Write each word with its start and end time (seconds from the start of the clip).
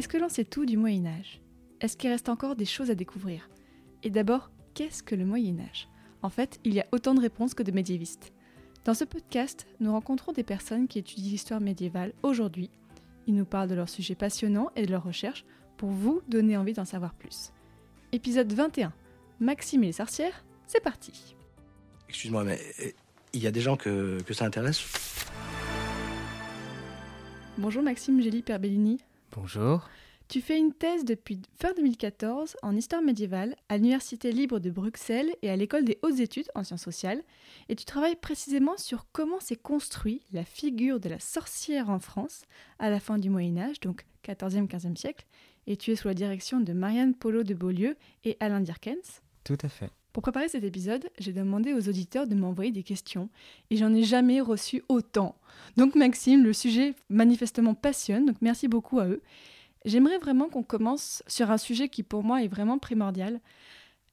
Est-ce 0.00 0.08
que 0.08 0.16
l'on 0.16 0.30
sait 0.30 0.46
tout 0.46 0.64
du 0.64 0.78
Moyen 0.78 1.04
Âge? 1.04 1.42
Est-ce 1.82 1.94
qu'il 1.94 2.08
reste 2.08 2.30
encore 2.30 2.56
des 2.56 2.64
choses 2.64 2.90
à 2.90 2.94
découvrir? 2.94 3.50
Et 4.02 4.08
d'abord, 4.08 4.50
qu'est-ce 4.72 5.02
que 5.02 5.14
le 5.14 5.26
Moyen 5.26 5.60
Âge? 5.60 5.88
En 6.22 6.30
fait, 6.30 6.58
il 6.64 6.72
y 6.72 6.80
a 6.80 6.86
autant 6.90 7.12
de 7.12 7.20
réponses 7.20 7.52
que 7.52 7.62
de 7.62 7.70
médiévistes. 7.70 8.32
Dans 8.86 8.94
ce 8.94 9.04
podcast, 9.04 9.66
nous 9.78 9.92
rencontrons 9.92 10.32
des 10.32 10.42
personnes 10.42 10.88
qui 10.88 11.00
étudient 11.00 11.30
l'histoire 11.30 11.60
médiévale 11.60 12.14
aujourd'hui. 12.22 12.70
Ils 13.26 13.34
nous 13.34 13.44
parlent 13.44 13.68
de 13.68 13.74
leurs 13.74 13.90
sujets 13.90 14.14
passionnants 14.14 14.70
et 14.74 14.86
de 14.86 14.90
leurs 14.90 15.04
recherches 15.04 15.44
pour 15.76 15.90
vous 15.90 16.22
donner 16.28 16.56
envie 16.56 16.72
d'en 16.72 16.86
savoir 16.86 17.12
plus. 17.12 17.52
Épisode 18.12 18.50
21. 18.54 18.94
Maxime 19.38 19.84
et 19.84 19.88
les 19.88 19.92
sorcières, 19.92 20.46
c'est 20.66 20.82
parti. 20.82 21.36
Excuse-moi, 22.08 22.44
mais 22.44 22.58
euh, 22.80 22.90
il 23.34 23.42
y 23.42 23.46
a 23.46 23.50
des 23.50 23.60
gens 23.60 23.76
que, 23.76 24.18
que 24.22 24.32
ça 24.32 24.46
intéresse? 24.46 24.82
Bonjour 27.58 27.82
Maxime 27.82 28.22
Gély 28.22 28.40
Perbellini. 28.40 28.98
Bonjour. 29.32 29.88
Tu 30.28 30.40
fais 30.40 30.58
une 30.58 30.72
thèse 30.72 31.04
depuis 31.04 31.42
fin 31.58 31.72
2014 31.74 32.56
en 32.62 32.76
histoire 32.76 33.02
médiévale 33.02 33.56
à 33.68 33.76
l'Université 33.76 34.30
libre 34.30 34.60
de 34.60 34.70
Bruxelles 34.70 35.34
et 35.42 35.50
à 35.50 35.56
l'école 35.56 35.84
des 35.84 35.98
hautes 36.02 36.20
études 36.20 36.48
en 36.54 36.62
sciences 36.62 36.82
sociales, 36.82 37.22
et 37.68 37.74
tu 37.74 37.84
travailles 37.84 38.16
précisément 38.16 38.76
sur 38.76 39.06
comment 39.12 39.40
s'est 39.40 39.56
construit 39.56 40.22
la 40.32 40.44
figure 40.44 41.00
de 41.00 41.08
la 41.08 41.18
sorcière 41.18 41.90
en 41.90 41.98
France 41.98 42.44
à 42.78 42.90
la 42.90 43.00
fin 43.00 43.18
du 43.18 43.28
Moyen 43.28 43.58
Âge, 43.58 43.80
donc 43.80 44.04
14e, 44.24 44.68
15e 44.68 44.96
siècle, 44.96 45.26
et 45.66 45.76
tu 45.76 45.90
es 45.90 45.96
sous 45.96 46.08
la 46.08 46.14
direction 46.14 46.60
de 46.60 46.72
Marianne 46.72 47.14
Polo 47.14 47.42
de 47.42 47.54
Beaulieu 47.54 47.96
et 48.24 48.36
Alain 48.38 48.60
Dirkens. 48.60 49.22
Tout 49.44 49.58
à 49.62 49.68
fait. 49.68 49.90
Pour 50.12 50.22
préparer 50.22 50.48
cet 50.48 50.64
épisode, 50.64 51.08
j'ai 51.18 51.32
demandé 51.32 51.72
aux 51.72 51.88
auditeurs 51.88 52.26
de 52.26 52.34
m'envoyer 52.34 52.72
des 52.72 52.82
questions 52.82 53.28
et 53.70 53.76
j'en 53.76 53.94
ai 53.94 54.02
jamais 54.02 54.40
reçu 54.40 54.82
autant. 54.88 55.36
Donc 55.76 55.94
Maxime, 55.94 56.42
le 56.42 56.52
sujet 56.52 56.94
manifestement 57.08 57.74
passionne, 57.74 58.26
donc 58.26 58.36
merci 58.40 58.66
beaucoup 58.66 58.98
à 58.98 59.06
eux. 59.06 59.22
J'aimerais 59.84 60.18
vraiment 60.18 60.48
qu'on 60.48 60.64
commence 60.64 61.22
sur 61.26 61.50
un 61.50 61.58
sujet 61.58 61.88
qui 61.88 62.02
pour 62.02 62.24
moi 62.24 62.42
est 62.42 62.48
vraiment 62.48 62.78
primordial. 62.78 63.40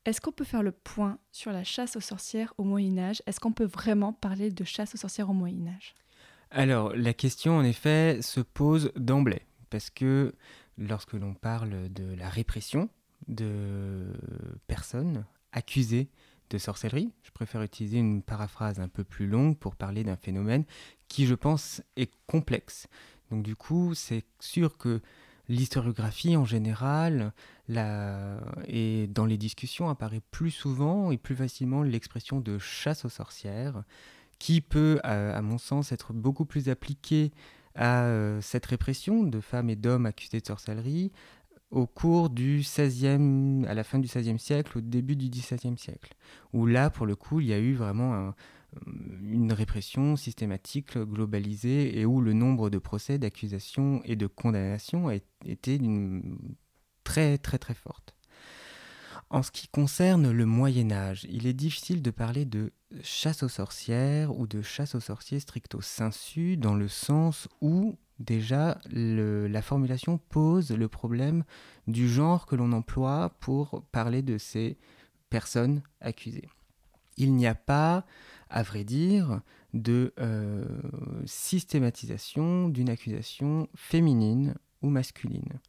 Est-ce 0.06 0.22
qu'on 0.22 0.32
peut 0.32 0.46
faire 0.46 0.64
le 0.64 0.72
point 0.72 1.18
sur 1.32 1.52
la 1.52 1.64
chasse 1.64 1.96
aux 1.96 2.02
sorcières 2.02 2.54
au 2.58 2.64
Moyen 2.64 2.98
Âge 3.00 3.22
Est-ce 3.26 3.40
qu'on 3.40 3.52
peut 3.52 3.66
vraiment 3.66 4.14
parler 4.14 4.52
de 4.52 4.64
chasse 4.64 4.94
aux 4.94 4.98
sorcières 4.98 5.30
au 5.30 5.34
Moyen 5.34 5.68
Âge 5.68 5.96
Alors 6.52 6.96
la 6.96 7.14
question 7.14 7.58
en 7.58 7.64
effet 7.64 8.20
se 8.22 8.40
pose 8.40 8.92
d'emblée 8.96 9.42
parce 9.70 9.90
que 9.90 10.34
lorsque 10.78 11.14
l'on 11.14 11.34
parle 11.34 11.92
de 11.92 12.14
la 12.14 12.30
répression 12.30 12.88
de 13.28 14.14
personnes 14.68 15.26
accusé 15.52 16.10
de 16.50 16.58
sorcellerie. 16.58 17.12
Je 17.24 17.32
préfère 17.32 17.62
utiliser 17.62 17.98
une 17.98 18.22
paraphrase 18.22 18.80
un 18.80 18.88
peu 18.88 19.04
plus 19.04 19.28
longue 19.28 19.58
pour 19.58 19.76
parler 19.76 20.04
d'un 20.04 20.16
phénomène 20.16 20.64
qui, 21.08 21.26
je 21.26 21.36
pense, 21.36 21.82
est 21.96 22.12
complexe. 22.26 22.88
Donc 23.32 23.44
du 23.44 23.56
coup, 23.56 23.94
c'est 23.94 24.24
sûr 24.40 24.78
que 24.78 25.02
l'historiographie 25.50 26.36
en 26.36 26.46
général, 26.46 27.34
et 28.68 29.08
dans 29.08 29.26
les 29.26 29.38
discussions 29.38 29.90
apparaît 29.90 30.22
plus 30.32 30.52
souvent 30.52 31.12
et 31.12 31.18
plus 31.18 31.36
facilement 31.36 31.84
l'expression 31.84 32.40
de 32.40 32.58
chasse 32.58 33.06
aux 33.06 33.10
sorcières, 33.10 33.84
qui 34.40 34.62
peut, 34.62 35.00
à, 35.04 35.42
mon 35.42 35.58
sens, 35.58 35.92
être 35.92 36.14
beaucoup 36.14 36.46
plus 36.46 36.70
appliquée 36.70 37.32
à 37.76 38.04
euh, 38.04 38.42
cette 38.42 38.66
répression 38.66 39.24
de 39.24 39.40
femmes 39.40 39.70
et 39.70 39.76
d'hommes 39.76 40.06
accusés 40.06 40.40
de 40.40 40.46
sorcellerie, 40.46 41.12
au 41.70 41.86
cours 41.86 42.30
du 42.30 42.62
16e, 42.62 43.66
à 43.66 43.74
la 43.74 43.84
fin 43.84 44.00
du 44.00 44.08
XVIe 44.08 44.40
siècle, 44.40 44.78
au 44.78 44.82
début 44.82 45.16
du 45.16 45.30
XVIIe 45.30 45.78
siècle, 45.78 46.14
où 46.54 46.66
là, 46.66 46.90
pour 46.90 47.06
le 47.06 47.16
coup, 47.16 47.40
il 47.40 47.48
y 47.48 47.54
a 47.54 47.60
eu 47.60 47.74
vraiment 47.74 48.34
une 48.86 49.52
répression 49.52 50.16
systématique, 50.16 50.98
globalisée, 50.98 52.00
et 52.00 52.06
où 52.06 52.22
le 52.22 52.34
nombre 52.34 52.70
de 52.70 52.78
procès, 52.78 53.18
d'accusations 53.18 54.02
et 54.06 54.16
de 54.16 54.28
condamnations 54.28 55.08
a 55.08 55.16
été 55.46 55.80
très 57.04 57.38
très 57.38 57.58
très 57.58 57.74
forte. 57.74 58.14
En 59.30 59.44
ce 59.44 59.52
qui 59.52 59.68
concerne 59.68 60.32
le 60.32 60.46
Moyen 60.46 60.90
Âge, 60.92 61.26
il 61.30 61.48
est 61.48 61.54
difficile 61.54 62.02
de 62.02 62.12
parler 62.12 62.46
de 62.46 62.72
chasse 63.04 63.44
aux 63.44 63.50
sorcières 63.50 64.38
ou 64.38 64.48
de 64.48 64.62
chasse 64.62 64.96
aux 64.96 65.02
sorciers 65.02 65.42
stricto 65.42 65.82
sensu 65.82 66.56
dans 66.56 66.76
le 66.76 66.88
sens 66.88 67.50
où 67.60 67.98
déjà, 68.20 68.80
la 68.92 69.62
formulation 69.62 70.20
pose 70.30 70.72
le 70.72 70.88
problème 70.88 71.44
du 71.88 72.10
genre 72.10 72.46
que 72.46 72.56
l'on 72.56 72.72
emploie 72.72 73.36
pour 73.40 73.84
parler 73.92 74.22
de 74.22 74.38
ces 74.38 74.78
personnes 75.30 75.82
accusées. 76.02 76.50
Il 77.18 77.34
n'y 77.34 77.48
a 77.48 77.56
pas, 77.56 78.06
à 78.50 78.64
vrai 78.64 78.84
dire, 78.84 79.42
de 79.74 80.14
euh, 80.20 80.66
systématisation 81.26 82.70
d'une 82.70 82.90
accusation 82.90 83.68
féminine 83.76 84.56
ou 84.82 84.90
masculine. 84.90 85.60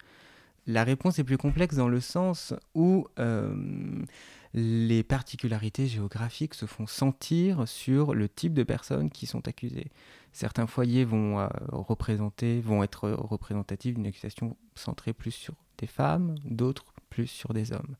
La 0.69 0.85
réponse 0.85 1.19
est 1.19 1.25
plus 1.25 1.39
complexe 1.39 1.77
dans 1.77 1.89
le 1.89 1.99
sens 1.99 2.53
où 2.75 3.07
euh, 3.19 4.05
les 4.53 5.03
particularités 5.03 5.87
géographiques 5.87 6.53
se 6.53 6.67
font 6.67 6.87
sentir 6.87 7.67
sur 7.67 8.13
le 8.13 8.29
type 8.29 8.53
de 8.53 8.65
personnes 8.65 9.09
qui 9.09 9.25
sont 9.25 9.49
accusées. 9.49 9.91
Certains 10.33 10.67
foyers 10.67 11.07
vont 11.07 11.41
euh, 11.41 11.49
vont 11.71 12.83
être 12.83 13.09
représentatifs 13.09 13.95
d'une 13.95 14.07
accusation 14.07 14.59
centrée 14.75 15.15
plus 15.15 15.31
sur 15.31 15.55
des 15.79 15.87
femmes, 15.87 16.35
d'autres 16.45 16.85
plus 17.09 17.29
sur 17.29 17.55
des 17.55 17.73
hommes. 17.73 17.97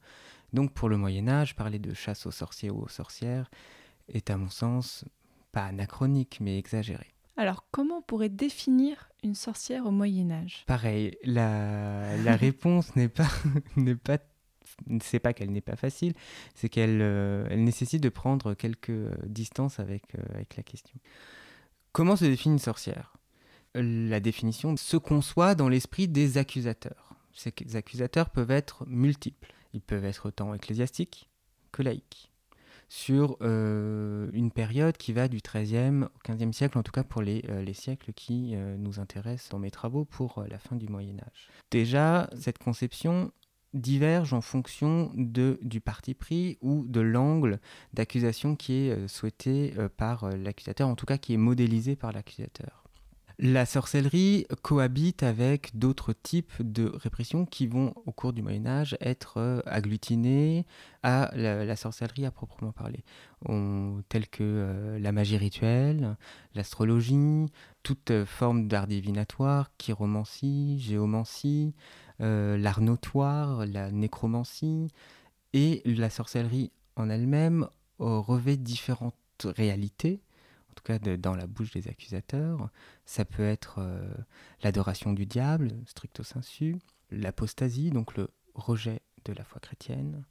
Donc 0.53 0.75
pour 0.75 0.91
le 0.91 0.99
Moyen 0.99 1.27
Âge, 1.27 1.57
parler 1.57 1.79
de 1.79 1.95
chasse 1.95 2.27
aux 2.27 2.31
sorciers 2.31 2.71
ou 2.71 2.83
aux 2.83 2.89
sorcières 2.89 3.51
est 4.13 4.29
à 4.29 4.37
mon 4.37 4.51
sens 4.51 5.07
pas 5.53 5.65
anachronique 5.65 6.37
mais 6.43 6.59
exagéré. 6.59 7.15
Alors, 7.39 7.65
comment 7.71 7.99
on 7.99 8.03
pourrait 8.03 8.29
définir 8.29 9.11
une 9.23 9.37
sorcière 9.37 9.87
au 9.87 9.93
Moyen 9.93 10.33
Âge? 10.33 10.65
Pareil, 10.67 11.17
la, 11.23 12.17
la 12.25 12.35
réponse 12.35 12.97
n'est 12.97 13.09
pas, 13.09 13.29
n'est 13.77 13.95
pas 13.95 14.19
c'est 15.01 15.21
pas 15.21 15.33
qu'elle 15.33 15.51
n'est 15.51 15.61
pas 15.61 15.77
facile, 15.77 16.15
c'est 16.55 16.69
qu'elle 16.69 17.01
euh, 17.01 17.47
elle 17.49 17.63
nécessite 17.63 18.03
de 18.03 18.09
prendre 18.09 18.55
quelques 18.55 19.09
distances 19.25 19.79
avec, 19.79 20.03
euh, 20.17 20.23
avec 20.35 20.57
la 20.57 20.65
question. 20.65 20.99
Comment 21.93 22.17
se 22.17 22.25
définit 22.25 22.57
une 22.57 22.61
sorcière? 22.61 23.17
La 23.75 24.19
définition 24.19 24.77
se 24.77 24.97
conçoit 24.97 25.55
dans 25.55 25.69
l'esprit 25.69 26.09
des 26.09 26.39
accusateurs. 26.39 27.15
Ces 27.33 27.77
accusateurs 27.77 28.31
peuvent 28.31 28.51
être 28.51 28.85
multiples. 28.87 29.55
Ils 29.75 29.81
peuvent 29.81 30.05
être 30.05 30.27
autant 30.27 30.55
ecclésiastiques 30.55 31.29
que 31.71 31.83
laïcs 31.83 32.33
sur 32.89 33.37
euh, 33.43 34.31
une 34.33 34.51
période 34.51 34.97
qui 34.97 35.13
va 35.13 35.29
du 35.29 35.39
XIIIe 35.39 36.05
au 36.05 36.33
XVe 36.33 36.53
siècle, 36.53 36.79
en 36.79 36.83
tout 36.83 36.93
cas 36.93 37.05
pour 37.05 37.23
les, 37.23 37.45
euh, 37.49 37.63
les 37.63 37.75
siècles 37.75 38.13
qui 38.13 38.53
euh, 38.55 38.77
nous 38.79 38.99
intéressent 38.99 39.51
dans 39.51 39.59
mes 39.59 39.71
travaux 39.71 40.05
pour 40.05 40.45
la 40.49 40.59
fin 40.59 40.77
du 40.77 40.89
Moyen 40.89 41.19
Âge. 41.19 41.51
Déjà, 41.71 42.31
cette 42.39 42.59
conception 42.59 43.31
diverge 43.75 44.33
en 44.33 44.41
fonction 44.41 45.13
de, 45.15 45.59
du 45.63 45.83
parti 45.83 46.15
pris 46.15 46.57
ou 46.63 46.87
de 46.87 47.01
l'angle 47.01 47.61
d'accusation 47.93 48.57
qui 48.57 48.73
est 48.73 49.09
souhaité 49.09 49.75
par 49.99 50.31
l'accusateur, 50.31 50.89
en 50.89 50.95
tout 50.95 51.05
cas 51.05 51.19
qui 51.19 51.35
est 51.35 51.39
modélisé 51.39 51.95
par 51.95 52.13
l'accusateur. 52.13 52.88
La 53.41 53.67
sorcellerie 53.67 54.47
cohabite 54.63 55.23
avec 55.23 55.79
d'autres 55.79 56.13
types 56.13 56.61
de 56.61 56.91
répression 56.97 57.47
qui 57.47 57.69
vont, 57.69 57.95
au 58.05 58.11
cours 58.11 58.33
du 58.33 58.43
Moyen 58.43 58.67
Âge, 58.67 58.97
être 59.01 59.37
euh, 59.37 59.61
agglutinées 59.65 60.67
à 61.05 61.31
la, 61.37 61.77
sorcellerie 61.77 62.27
à 62.27 62.33
proprement 62.33 62.73
parler, 62.73 63.05
telles 64.09 64.27
que 64.27 64.43
euh, 64.43 64.99
la 64.99 65.13
magie 65.13 65.37
rituelle, 65.37 66.17
l'astrologie, 66.57 67.47
toute 67.85 68.25
forme 68.25 68.67
d'art 68.67 68.89
divinatoire, 68.89 69.71
chiromancie, 69.79 70.81
géomancie, 70.81 71.77
euh, 72.21 72.59
l'art 72.59 72.81
notoire, 72.81 73.67
la 73.67 73.93
nécromancie, 73.93 74.89
et 75.53 75.81
la 75.85 76.11
sorcellerie 76.11 76.73
en 76.97 77.09
elle-même 77.09 77.69
revêt 78.01 78.57
différentes 78.57 79.15
réalités 79.45 80.23
tout 80.79 80.85
cas 80.85 80.99
dans 80.99 81.35
la 81.35 81.47
bouche 81.47 81.73
des 81.73 81.89
accusateurs. 81.89 82.71
Ça 83.05 83.25
peut 83.25 83.43
être 83.45 83.79
euh, 83.79 84.09
l'adoration 84.63 85.13
du 85.13 85.27
diable, 85.27 85.73
stricto 85.87 86.23
sensu, 86.23 86.77
l'apostasie, 87.11 87.91
donc 87.91 88.17
le 88.17 88.29
rejet 88.55 89.01
de 89.25 89.33
la 89.33 89.45
foi 89.45 89.61
chrétienne, 89.61 90.25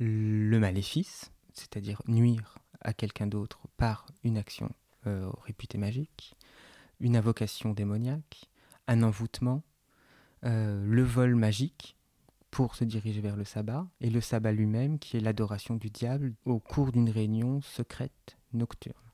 le 0.00 0.58
maléfice, 0.58 1.30
c'est-à-dire 1.52 2.02
nuire 2.06 2.58
à 2.80 2.92
quelqu'un 2.92 3.26
d'autre 3.26 3.60
par 3.76 4.06
une 4.24 4.36
action 4.36 4.70
euh, 5.06 5.30
réputée 5.42 5.78
magique, 5.78 6.34
une 7.00 7.16
invocation 7.16 7.72
démoniaque, 7.72 8.50
un 8.88 9.02
envoûtement, 9.02 9.62
euh, 10.44 10.84
le 10.84 11.02
vol 11.02 11.34
magique, 11.34 11.96
pour 12.50 12.74
se 12.74 12.84
diriger 12.84 13.20
vers 13.20 13.36
le 13.36 13.44
sabbat, 13.44 13.86
et 14.00 14.10
le 14.10 14.20
sabbat 14.20 14.52
lui-même 14.52 14.98
qui 14.98 15.18
est 15.18 15.20
l'adoration 15.20 15.76
du 15.76 15.90
diable 15.90 16.34
au 16.46 16.58
cours 16.58 16.90
d'une 16.92 17.10
réunion 17.10 17.60
secrète 17.60 18.38
nocturne. 18.52 19.07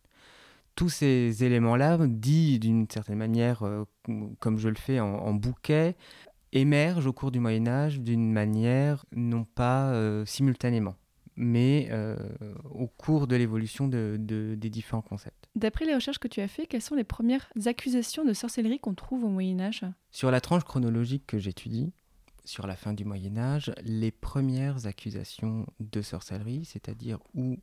Tous 0.75 0.89
ces 0.89 1.45
éléments-là, 1.45 1.99
dits 2.07 2.59
d'une 2.59 2.87
certaine 2.91 3.19
manière, 3.19 3.63
euh, 3.63 3.85
comme 4.41 4.59
je 4.59 4.69
le 4.69 4.75
fais 4.75 5.01
en, 5.01 5.15
en, 5.15 5.33
bouquet, 5.35 5.97
émergent 6.53 7.07
au 7.07 7.13
cours 7.13 7.31
du 7.31 7.41
Moyen 7.41 7.67
Âge 7.67 8.01
d'une 8.01 8.33
manière 8.33 9.05
non 9.15 9.45
pas 9.45 9.93
euh, 9.93 10.25
simultanément 10.27 10.97
mais 11.37 11.89
euh, 11.91 12.17
au 12.71 12.87
cours 12.87 13.27
de 13.27 13.37
l'évolution 13.37 13.89
de, 13.89 14.17
de, 14.19 14.55
des 14.55 14.71
différents 14.71 15.03
concepts. 15.03 15.49
D'après 15.57 15.85
les 15.85 15.95
recherches 15.95 16.19
que 16.19 16.29
tu 16.29 16.41
as 16.41 16.49
faites, 16.49 16.69
quelles 16.69 16.83
sont 16.83 16.95
les 16.95 17.05
premières 17.05 17.49
accusations 17.67 18.25
de 18.25 18.33
sorcellerie 18.33 18.79
qu'on 18.79 18.95
trouve 18.95 19.25
au 19.25 19.29
Moyen 19.29 19.61
Âge? 19.61 19.85
Sur 20.11 20.31
la 20.31 20.41
tranche 20.41 20.65
chronologique 20.65 21.27
que 21.27 21.39
j'étudie, 21.39 21.93
sur 22.45 22.67
la 22.67 22.77
fin 22.77 22.93
du 22.93 23.05
Moyen 23.05 23.37
Âge, 23.37 23.73
les 23.83 24.11
premières 24.11 24.87
accusations 24.87 25.67
de 25.81 26.03
sorcellerie, 26.03 26.65
c'est-à-dire 26.65 27.19
où 27.35 27.59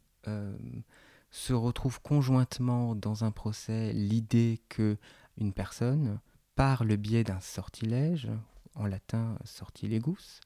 se 1.32 1.54
retrouve 1.54 2.02
conjointement 2.02 2.94
dans 2.94 3.24
un 3.24 3.32
procès 3.32 3.94
l'idée 3.94 4.62
que 4.70 4.98
une 5.38 5.54
personne, 5.54 6.20
par 6.56 6.84
le 6.84 6.98
biais 6.98 7.24
d'un 7.24 7.40
sortilège, 7.40 8.30
en 8.76 8.86
latin 8.86 9.38
sortilegus, 9.46 10.42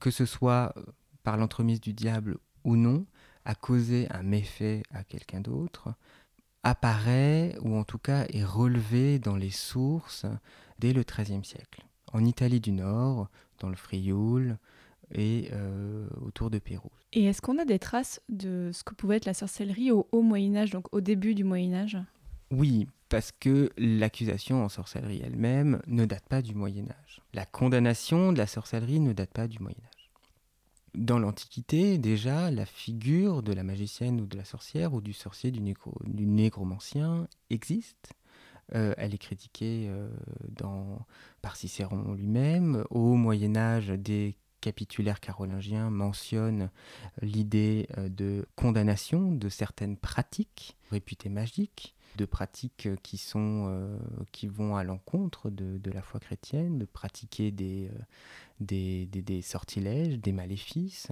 que 0.00 0.10
ce 0.10 0.26
soit 0.26 0.74
par 1.22 1.36
l'entremise 1.36 1.80
du 1.80 1.92
diable 1.92 2.38
ou 2.64 2.76
non, 2.76 3.06
a 3.44 3.54
causé 3.54 4.08
un 4.10 4.22
méfait 4.22 4.82
à 4.90 5.04
quelqu'un 5.04 5.40
d'autre, 5.40 5.94
apparaît, 6.62 7.56
ou 7.60 7.76
en 7.76 7.84
tout 7.84 7.98
cas 7.98 8.24
est 8.28 8.44
relevé 8.44 9.18
dans 9.18 9.36
les 9.36 9.50
sources 9.50 10.26
dès 10.78 10.92
le 10.92 11.02
XIIIe 11.02 11.44
siècle. 11.44 11.84
En 12.12 12.24
Italie 12.24 12.60
du 12.60 12.72
Nord, 12.72 13.28
dans 13.58 13.68
le 13.68 13.76
Frioul 13.76 14.58
et 15.14 15.48
euh, 15.52 16.06
autour 16.22 16.50
de 16.50 16.58
Pérouse. 16.58 16.90
Et 17.12 17.24
est-ce 17.24 17.42
qu'on 17.42 17.58
a 17.58 17.64
des 17.64 17.78
traces 17.78 18.20
de 18.28 18.70
ce 18.72 18.84
que 18.84 18.94
pouvait 18.94 19.16
être 19.16 19.26
la 19.26 19.34
sorcellerie 19.34 19.90
au 19.90 20.08
haut 20.12 20.22
Moyen 20.22 20.56
Âge, 20.56 20.70
donc 20.70 20.86
au 20.92 21.00
début 21.00 21.34
du 21.34 21.44
Moyen 21.44 21.74
Âge? 21.74 21.98
Oui, 22.50 22.86
parce 23.08 23.32
que 23.32 23.70
l'accusation 23.76 24.64
en 24.64 24.68
sorcellerie 24.68 25.22
elle-même 25.24 25.80
ne 25.86 26.04
date 26.04 26.28
pas 26.28 26.42
du 26.42 26.54
Moyen 26.54 26.84
Âge. 26.84 27.22
La 27.34 27.46
condamnation 27.46 28.32
de 28.32 28.38
la 28.38 28.46
sorcellerie 28.46 29.00
ne 29.00 29.12
date 29.12 29.32
pas 29.32 29.48
du 29.48 29.58
Moyen 29.58 29.78
Âge. 29.84 30.10
Dans 30.94 31.18
l'Antiquité, 31.18 31.96
déjà, 31.96 32.50
la 32.50 32.66
figure 32.66 33.42
de 33.42 33.54
la 33.54 33.62
magicienne 33.62 34.20
ou 34.20 34.26
de 34.26 34.36
la 34.36 34.44
sorcière 34.44 34.92
ou 34.92 35.00
du 35.00 35.14
sorcier, 35.14 35.50
du, 35.50 35.60
négro, 35.60 35.94
du 36.04 36.26
négromancien 36.26 37.26
existe. 37.48 38.12
Euh, 38.74 38.94
elle 38.98 39.14
est 39.14 39.18
critiquée 39.18 39.86
euh, 39.88 40.10
dans, 40.50 40.98
par 41.40 41.56
Cicéron 41.56 42.12
lui-même. 42.12 42.84
Au 42.90 43.14
Moyen 43.14 43.56
Âge, 43.56 43.88
des 43.88 44.36
capitulaires 44.62 45.20
carolingiens 45.20 45.90
mentionnent 45.90 46.70
l'idée 47.20 47.86
euh, 47.98 48.08
de 48.08 48.46
condamnation 48.56 49.30
de 49.32 49.50
certaines 49.50 49.98
pratiques 49.98 50.78
réputées 50.90 51.28
magiques 51.28 51.94
de 52.16 52.24
pratiques 52.24 52.88
qui, 53.02 53.16
sont, 53.16 53.66
euh, 53.68 53.96
qui 54.32 54.46
vont 54.46 54.76
à 54.76 54.84
l'encontre 54.84 55.50
de, 55.50 55.90
la 55.90 56.02
foi 56.02 56.20
chrétienne, 56.20 56.78
de 56.78 56.84
pratiquer 56.84 57.50
des, 57.50 57.90
euh, 58.70 59.42
sortilèges, 59.42 60.18
des 60.18 60.32
maléfices. 60.32 61.08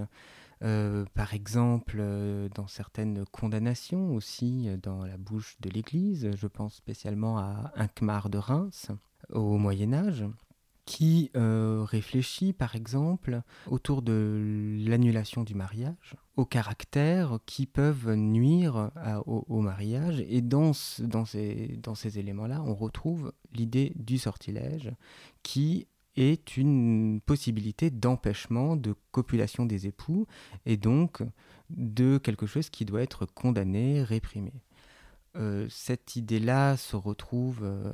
Euh, 0.62 1.06
par 1.14 1.32
exemple, 1.32 1.96
euh, 1.98 2.48
dans 2.54 2.66
certaines 2.66 3.24
condamnations 3.26 4.14
aussi 4.14 4.68
dans 4.82 5.04
la 5.04 5.16
bouche 5.16 5.56
de 5.60 5.70
l'Église, 5.70 6.30
je 6.34 6.46
pense 6.46 6.74
spécialement 6.74 7.38
à 7.38 7.72
Inquemar 7.76 8.28
de 8.28 8.38
Reims 8.38 8.90
au 9.30 9.56
Moyen 9.56 9.92
Âge, 9.94 10.24
qui 10.90 11.30
euh, 11.36 11.84
réfléchit 11.86 12.52
par 12.52 12.74
exemple 12.74 13.42
autour 13.68 14.02
de 14.02 14.76
l'annulation 14.88 15.44
du 15.44 15.54
mariage, 15.54 16.16
aux 16.36 16.44
caractères 16.44 17.38
qui 17.46 17.66
peuvent 17.66 18.12
nuire 18.14 18.90
au, 19.24 19.60
mariage. 19.60 20.18
Et 20.28 20.40
dans 20.40 20.72
ces 20.72 22.18
éléments-là, 22.18 22.60
on 22.66 22.74
retrouve 22.74 23.32
l'idée 23.52 23.92
du 23.94 24.18
sortilège 24.18 24.90
qui 25.44 25.86
est 26.16 26.56
une 26.56 27.20
possibilité 27.24 27.90
d'empêchement 27.90 28.74
de 28.74 28.96
copulation 29.12 29.66
des 29.66 29.86
époux 29.86 30.26
et 30.66 30.76
donc 30.76 31.22
de 31.70 32.18
quelque 32.18 32.46
chose 32.46 32.68
qui 32.68 32.84
doit 32.84 33.02
être 33.02 33.26
condamné, 33.26 34.02
réprimé. 34.02 34.52
Euh, 35.36 35.68
cette 35.70 36.16
idée-là 36.16 36.76
se 36.76 36.96
retrouve 36.96 37.60
euh, 37.62 37.92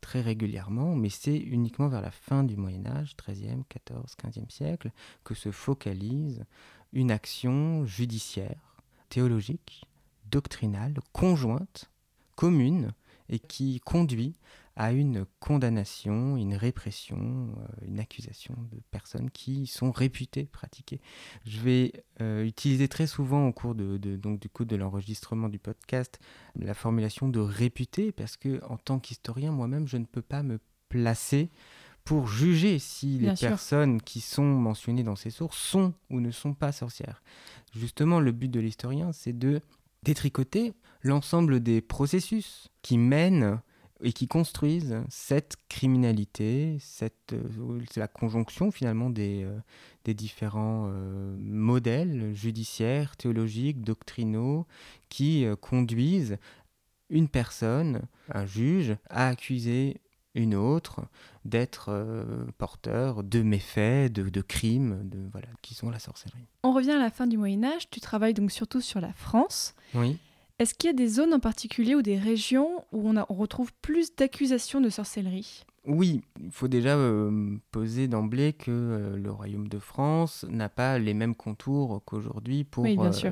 très 0.00 0.20
régulièrement, 0.20 0.94
mais 0.94 1.08
c'est 1.08 1.36
uniquement 1.36 1.88
vers 1.88 2.02
la 2.02 2.12
fin 2.12 2.44
du 2.44 2.56
Moyen 2.56 2.86
Âge, 2.86 3.16
13e, 3.16 3.64
14, 3.68 4.14
15e 4.22 4.50
siècle, 4.50 4.92
que 5.24 5.34
se 5.34 5.50
focalise 5.50 6.44
une 6.92 7.10
action 7.10 7.84
judiciaire, 7.84 8.76
théologique, 9.08 9.86
doctrinale, 10.30 10.94
conjointe, 11.12 11.90
commune, 12.36 12.92
et 13.28 13.40
qui 13.40 13.80
conduit 13.80 14.36
à 14.76 14.92
une 14.92 15.24
condamnation, 15.40 16.36
une 16.36 16.54
répression, 16.54 17.16
euh, 17.58 17.86
une 17.86 17.98
accusation 17.98 18.54
de 18.70 18.80
personnes 18.90 19.30
qui 19.30 19.66
sont 19.66 19.90
réputées 19.90 20.44
pratiquer. 20.44 21.00
Je 21.44 21.60
vais 21.60 21.92
euh, 22.20 22.44
utiliser 22.44 22.86
très 22.86 23.06
souvent 23.06 23.48
au 23.48 23.52
cours 23.52 23.74
de, 23.74 23.96
de 23.96 24.16
donc 24.16 24.38
du 24.38 24.48
coup 24.50 24.66
de 24.66 24.76
l'enregistrement 24.76 25.48
du 25.48 25.58
podcast 25.58 26.20
la 26.58 26.74
formulation 26.74 27.28
de 27.28 27.40
réputé 27.40 28.12
parce 28.12 28.36
que 28.36 28.62
en 28.68 28.76
tant 28.76 28.98
qu'historien 28.98 29.50
moi-même 29.50 29.88
je 29.88 29.96
ne 29.96 30.04
peux 30.04 30.22
pas 30.22 30.42
me 30.42 30.60
placer 30.88 31.50
pour 32.04 32.28
juger 32.28 32.78
si 32.78 33.18
les 33.18 33.34
personnes 33.34 34.00
qui 34.00 34.20
sont 34.20 34.44
mentionnées 34.44 35.02
dans 35.02 35.16
ces 35.16 35.30
sources 35.30 35.58
sont 35.58 35.92
ou 36.08 36.20
ne 36.20 36.30
sont 36.30 36.54
pas 36.54 36.70
sorcières. 36.70 37.20
Justement, 37.74 38.20
le 38.20 38.30
but 38.30 38.48
de 38.48 38.60
l'historien, 38.60 39.12
c'est 39.12 39.36
de 39.36 39.60
détricoter 40.04 40.72
l'ensemble 41.02 41.58
des 41.58 41.80
processus 41.80 42.68
qui 42.80 42.96
mènent 42.96 43.60
et 44.02 44.12
qui 44.12 44.28
construisent 44.28 45.02
cette 45.08 45.56
criminalité, 45.68 46.76
cette, 46.80 47.32
euh, 47.32 47.80
la 47.96 48.08
conjonction 48.08 48.70
finalement 48.70 49.10
des, 49.10 49.44
euh, 49.44 49.58
des 50.04 50.14
différents 50.14 50.88
euh, 50.88 51.36
modèles 51.40 52.34
judiciaires, 52.34 53.16
théologiques, 53.16 53.82
doctrinaux, 53.82 54.66
qui 55.08 55.44
euh, 55.44 55.56
conduisent 55.56 56.36
une 57.08 57.28
personne, 57.28 58.02
un 58.32 58.46
juge, 58.46 58.96
à 59.08 59.28
accuser 59.28 60.00
une 60.34 60.54
autre 60.54 61.00
d'être 61.44 61.86
euh, 61.88 62.44
porteur 62.58 63.24
de 63.24 63.42
méfaits, 63.42 64.12
de, 64.12 64.28
de, 64.28 64.40
crimes, 64.42 65.08
de, 65.08 65.18
voilà, 65.32 65.48
qui 65.62 65.74
sont 65.74 65.90
la 65.90 65.98
sorcellerie. 65.98 66.46
On 66.62 66.72
revient 66.72 66.90
à 66.90 66.98
la 66.98 67.10
fin 67.10 67.26
du 67.26 67.38
Moyen 67.38 67.64
Âge, 67.64 67.88
tu 67.90 68.00
travailles 68.00 68.34
donc 68.34 68.52
surtout 68.52 68.80
sur 68.80 69.00
la 69.00 69.12
France. 69.14 69.74
Oui. 69.94 70.18
Est-ce 70.58 70.74
qu'il 70.74 70.88
y 70.88 70.90
a 70.90 70.96
des 70.96 71.08
zones 71.08 71.34
en 71.34 71.40
particulier 71.40 71.94
ou 71.94 72.02
des 72.02 72.18
régions 72.18 72.84
où 72.92 73.08
on, 73.08 73.16
a, 73.16 73.26
on 73.28 73.34
retrouve 73.34 73.72
plus 73.82 74.14
d'accusations 74.16 74.80
de 74.80 74.88
sorcellerie? 74.88 75.64
Oui, 75.86 76.22
il 76.42 76.50
faut 76.50 76.66
déjà 76.66 76.96
euh, 76.96 77.56
poser 77.70 78.08
d'emblée 78.08 78.52
que 78.52 78.70
euh, 78.70 79.16
le 79.16 79.30
Royaume 79.30 79.68
de 79.68 79.78
France 79.78 80.44
n'a 80.50 80.68
pas 80.68 80.98
les 80.98 81.14
mêmes 81.14 81.36
contours 81.36 82.02
qu'aujourd'hui 82.04 82.64
pour 82.64 82.82
oui, 82.84 82.96
euh, 82.98 83.30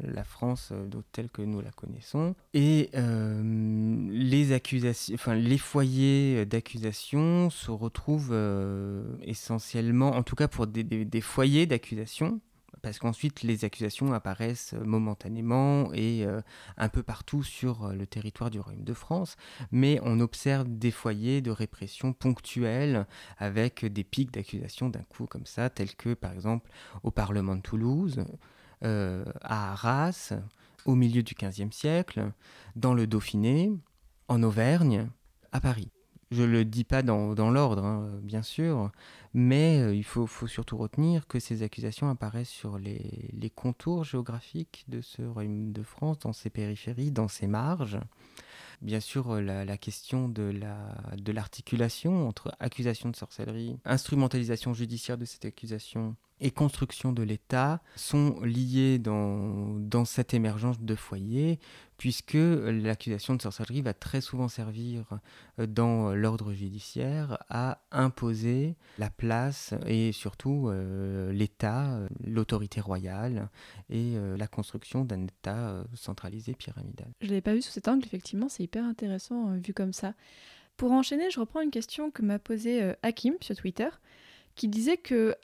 la 0.00 0.22
France 0.22 0.72
telle 1.12 1.30
que 1.30 1.40
nous 1.40 1.62
la 1.62 1.70
connaissons. 1.70 2.34
Et 2.52 2.90
les, 2.92 4.52
accusations, 4.52 5.14
enfin, 5.14 5.34
les 5.34 5.58
foyers 5.58 6.44
d'accusation 6.44 7.48
se 7.48 7.70
retrouvent 7.70 8.36
essentiellement, 9.22 10.10
en 10.10 10.22
tout 10.22 10.36
cas 10.36 10.48
pour 10.48 10.66
des, 10.66 10.84
des, 10.84 11.04
des 11.06 11.20
foyers 11.22 11.66
d'accusation, 11.66 12.40
parce 12.84 12.98
qu'ensuite 12.98 13.42
les 13.42 13.64
accusations 13.64 14.12
apparaissent 14.12 14.74
momentanément 14.74 15.90
et 15.94 16.26
euh, 16.26 16.42
un 16.76 16.90
peu 16.90 17.02
partout 17.02 17.42
sur 17.42 17.88
le 17.88 18.06
territoire 18.06 18.50
du 18.50 18.60
Royaume 18.60 18.84
de 18.84 18.92
France, 18.92 19.36
mais 19.72 19.98
on 20.02 20.20
observe 20.20 20.68
des 20.68 20.90
foyers 20.90 21.40
de 21.40 21.50
répression 21.50 22.12
ponctuels 22.12 23.06
avec 23.38 23.86
des 23.86 24.04
pics 24.04 24.32
d'accusation 24.32 24.90
d'un 24.90 25.02
coup 25.02 25.24
comme 25.24 25.46
ça, 25.46 25.70
tels 25.70 25.96
que 25.96 26.12
par 26.12 26.32
exemple 26.32 26.70
au 27.02 27.10
Parlement 27.10 27.56
de 27.56 27.62
Toulouse, 27.62 28.22
euh, 28.84 29.24
à 29.40 29.72
Arras, 29.72 30.34
au 30.84 30.94
milieu 30.94 31.22
du 31.22 31.34
XVe 31.34 31.72
siècle, 31.72 32.32
dans 32.76 32.92
le 32.92 33.06
Dauphiné, 33.06 33.72
en 34.28 34.42
Auvergne, 34.42 35.08
à 35.52 35.60
Paris. 35.60 35.93
Je 36.34 36.42
ne 36.42 36.46
le 36.46 36.64
dis 36.64 36.82
pas 36.82 37.02
dans, 37.02 37.34
dans 37.34 37.50
l'ordre, 37.50 37.84
hein, 37.84 38.10
bien 38.22 38.42
sûr, 38.42 38.90
mais 39.34 39.80
euh, 39.80 39.94
il 39.94 40.02
faut, 40.02 40.26
faut, 40.26 40.48
surtout 40.48 40.76
retenir 40.76 41.28
que 41.28 41.38
ces 41.38 41.62
accusations 41.62 42.08
apparaissent 42.08 42.48
sur 42.48 42.76
les, 42.76 43.30
les, 43.32 43.50
contours 43.50 44.02
géographiques 44.02 44.84
de 44.88 45.00
ce 45.00 45.22
royaume 45.22 45.72
de 45.72 45.82
France, 45.84 46.18
dans 46.18 46.32
ses 46.32 46.50
périphéries, 46.50 47.12
dans 47.12 47.28
ses 47.28 47.46
marges. 47.46 48.00
Bien 48.82 48.98
sûr, 48.98 49.40
la, 49.40 49.64
la 49.64 49.78
question 49.78 50.28
de 50.28 50.52
l'articulation 51.32 52.12
la, 52.12 52.18
de 52.18 52.28
entre 52.28 52.56
accusation 52.58 53.10
de 53.10 53.16
sorcellerie, 53.16 53.78
instrumentalisation 53.84 54.74
judiciaire 54.74 55.16
de 55.16 55.24
cette 55.24 55.44
accusation 55.44 56.16
et 56.40 56.50
construction 56.50 57.12
de 57.12 57.22
l'État 57.22 57.80
sont 57.96 58.40
liées 58.42 58.98
dans, 58.98 59.78
dans 59.78 60.04
cette 60.04 60.34
émergence 60.34 60.80
de 60.80 60.94
foyers, 60.94 61.60
puisque 61.96 62.34
l'accusation 62.36 63.34
de 63.34 63.42
sorcellerie 63.42 63.82
va 63.82 63.94
très 63.94 64.20
souvent 64.20 64.48
servir 64.48 65.04
euh, 65.58 65.66
dans 65.66 66.12
l'ordre 66.14 66.52
judiciaire 66.52 67.38
à 67.48 67.82
imposer 67.92 68.76
la 68.98 69.10
place 69.10 69.74
et 69.86 70.12
surtout 70.12 70.68
euh, 70.68 71.32
l'État, 71.32 71.94
euh, 71.94 72.08
l'autorité 72.24 72.80
royale 72.80 73.48
et 73.90 74.14
la 74.36 74.46
construction 74.46 75.04
d'un 75.04 75.24
État 75.24 75.84
centralisé 75.94 76.54
pyramidal. 76.54 77.08
Je 77.20 77.26
ne 77.26 77.30
l'avais 77.30 77.40
pas 77.40 77.54
vu 77.54 77.62
sous 77.62 77.70
cet 77.70 77.88
angle, 77.88 78.04
effectivement, 78.04 78.48
c'est 78.48 78.62
hyper 78.62 78.84
intéressant 78.84 79.56
vu 79.56 79.72
comme 79.72 79.92
ça. 79.92 80.14
Pour 80.76 80.92
enchaîner, 80.92 81.30
je 81.30 81.38
reprends 81.38 81.60
une 81.60 81.70
question 81.70 82.10
que 82.10 82.22
m'a 82.22 82.38
posée 82.38 82.94
Hakim 83.02 83.34
sur 83.40 83.56
Twitter, 83.56 83.88
qui 84.54 84.68
disait 84.68 84.96
que 84.96 85.36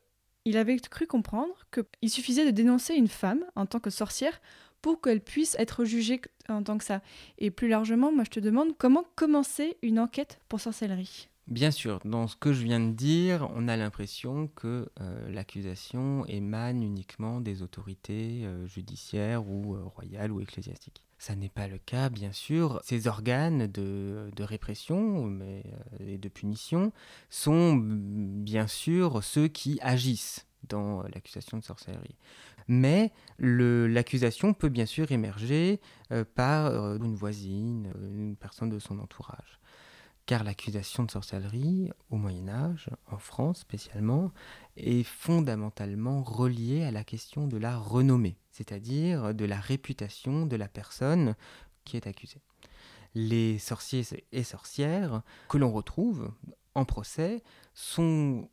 il 0.45 0.57
avait 0.57 0.79
cru 0.79 1.07
comprendre 1.07 1.55
qu'il 1.73 2.11
suffisait 2.11 2.47
de 2.47 2.51
dénoncer 2.51 2.95
une 2.95 3.09
femme 3.09 3.45
en 3.57 3.67
tant 3.67 3.81
que 3.81 3.91
sorcière 3.91 4.41
pour 4.83 5.01
qu'elle 5.01 5.21
puisse 5.21 5.57
être 5.59 5.85
jugée 5.85 6.21
en 6.49 6.63
tant 6.63 6.79
que 6.79 6.85
ça. 6.85 7.03
Et 7.39 7.51
plus 7.51 7.69
largement, 7.69 8.13
moi 8.13 8.25
je 8.25 8.31
te 8.31 8.41
demande 8.41 8.77
comment 8.79 9.05
commencer 9.15 9.77
une 9.83 9.99
enquête 9.99 10.41
pour 10.49 10.61
sorcellerie 10.61 11.29
Bien 11.51 11.73
sûr, 11.73 11.99
dans 12.05 12.29
ce 12.29 12.37
que 12.37 12.53
je 12.53 12.63
viens 12.63 12.79
de 12.79 12.93
dire, 12.93 13.51
on 13.57 13.67
a 13.67 13.77
l'impression 13.77 14.47
que 14.55 14.89
euh, 15.01 15.31
l'accusation 15.31 16.25
émane 16.27 16.83
uniquement 16.83 17.41
des 17.41 17.63
autorités 17.63 18.43
euh, 18.45 18.69
judiciaires 18.69 19.49
ou 19.49 19.75
euh, 19.75 19.83
royales 19.83 20.31
ou 20.31 20.41
ecclésiastiques. 20.41 21.03
Ça 21.21 21.37
n'est 21.37 21.50
pas 21.50 21.69
le 21.69 21.77
cas, 21.77 22.09
bien 22.09 22.33
sûr. 22.33 22.81
Ces 22.83 23.07
organes 23.07 23.67
de, 23.67 24.33
répression 24.39 25.23
mais, 25.27 25.62
et 25.99 26.17
de 26.17 26.29
punition 26.31 26.93
sont 27.29 27.77
bien 27.77 28.67
sûr 28.67 29.23
ceux 29.23 29.47
qui 29.47 29.79
agissent 29.83 30.47
dans 30.71 31.03
l'accusation 31.03 31.59
de 31.59 31.65
sorcellerie. 31.65 32.17
Mais 32.69 33.12
l'accusation 33.39 34.55
peut 34.55 34.71
bien 34.71 34.87
sûr 34.87 35.12
émerger 35.12 35.79
par 36.35 36.73
une 36.97 37.15
voisine, 37.15 37.93
une 38.00 38.35
personne 38.37 38.71
de 38.71 38.79
son 38.79 38.99
entourage 38.99 39.60
car 40.31 40.45
l'accusation 40.45 41.03
de 41.03 41.11
sorcellerie, 41.11 41.91
au 42.09 42.17
Moyen 42.17 42.49
Âge, 42.49 42.89
en 43.11 43.19
France 43.19 43.59
spécialement, 43.63 44.31
est 44.77 45.03
fondamentalement 45.03 46.23
reliée 46.23 46.85
à 46.85 46.93
la 46.93 47.03
question 47.03 47.49
de 47.49 47.57
la 47.57 47.77
renommée, 47.77 48.37
c'est-à-dire 48.53 49.35
de 49.35 49.45
la 49.45 49.59
réputation 49.59 50.47
de 50.47 50.55
la 50.55 50.69
personne 50.69 51.35
qui 51.85 51.97
est 51.97 52.07
accusée. 52.07 52.43
Les 53.17 53.59
sorciers 53.59 54.05
et 54.31 54.45
sorcières 54.45 55.23
que 55.49 55.59
l'on 55.59 55.73
retrouve 55.73 56.31
en 56.77 56.85
procès 56.85 57.43
sont 57.75 58.49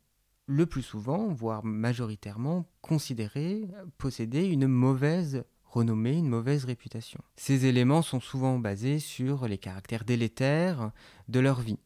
le 0.46 0.66
plus 0.66 0.82
souvent, 0.82 1.28
voire 1.28 1.64
majoritairement, 1.64 2.66
considérés 2.82 3.68
posséder 3.98 4.46
une 4.46 4.66
mauvaise 4.66 5.44
renommée, 5.70 6.16
une 6.16 6.28
mauvaise 6.28 6.64
réputation. 6.64 7.20
Ces 7.36 7.66
éléments 7.66 8.02
sont 8.02 8.20
souvent 8.20 8.58
basés 8.58 8.98
sur 8.98 9.46
les 9.48 9.58
caractères 9.58 10.04
délétères 10.04 10.90
de 11.28 11.40
leur 11.40 11.60
vie. 11.60 11.78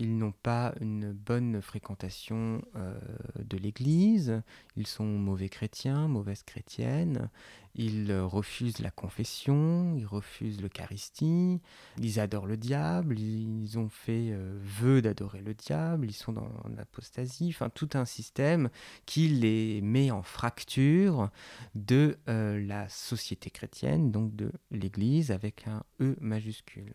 Ils 0.00 0.16
n'ont 0.16 0.32
pas 0.44 0.74
une 0.80 1.10
bonne 1.10 1.60
fréquentation 1.60 2.62
euh, 2.76 2.96
de 3.40 3.56
l'Église, 3.56 4.42
ils 4.76 4.86
sont 4.86 5.04
mauvais 5.04 5.48
chrétiens, 5.48 6.06
mauvaises 6.06 6.44
chrétiennes, 6.44 7.28
ils 7.74 8.12
refusent 8.12 8.78
la 8.78 8.92
confession, 8.92 9.96
ils 9.96 10.06
refusent 10.06 10.62
l'Eucharistie, 10.62 11.60
ils 12.00 12.20
adorent 12.20 12.46
le 12.46 12.56
diable, 12.56 13.18
ils 13.18 13.76
ont 13.76 13.88
fait 13.88 14.30
euh, 14.30 14.56
vœu 14.62 15.02
d'adorer 15.02 15.40
le 15.40 15.52
diable, 15.52 16.06
ils 16.06 16.14
sont 16.14 16.32
dans 16.32 16.48
l'apostasie, 16.76 17.48
enfin 17.52 17.68
tout 17.68 17.90
un 17.94 18.04
système 18.04 18.70
qui 19.04 19.26
les 19.26 19.80
met 19.80 20.12
en 20.12 20.22
fracture 20.22 21.28
de 21.74 22.18
euh, 22.28 22.64
la 22.64 22.88
société 22.88 23.50
chrétienne, 23.50 24.12
donc 24.12 24.36
de 24.36 24.52
l'Église 24.70 25.32
avec 25.32 25.66
un 25.66 25.82
E 26.00 26.16
majuscule. 26.20 26.94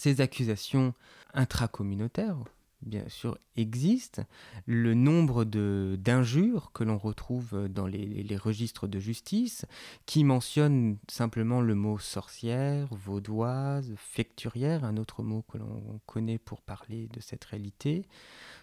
Ces 0.00 0.22
accusations 0.22 0.94
intracommunautaires, 1.34 2.38
bien 2.80 3.06
sûr, 3.10 3.36
existent. 3.58 4.22
Le 4.64 4.94
nombre 4.94 5.44
d'injures 5.44 6.72
que 6.72 6.84
l'on 6.84 6.96
retrouve 6.96 7.68
dans 7.68 7.86
les, 7.86 8.38
registres 8.38 8.86
de 8.86 8.98
justice, 8.98 9.66
qui 10.06 10.24
mentionnent 10.24 10.96
simplement 11.06 11.60
le 11.60 11.74
mot 11.74 11.98
sorcière, 11.98 12.88
vaudoise, 12.92 13.92
fecturière, 13.98 14.84
un 14.84 14.96
autre 14.96 15.22
mot 15.22 15.44
que 15.52 15.58
l'on 15.58 16.00
connaît 16.06 16.38
pour 16.38 16.62
parler 16.62 17.08
de 17.08 17.20
cette 17.20 17.44
réalité, 17.44 18.06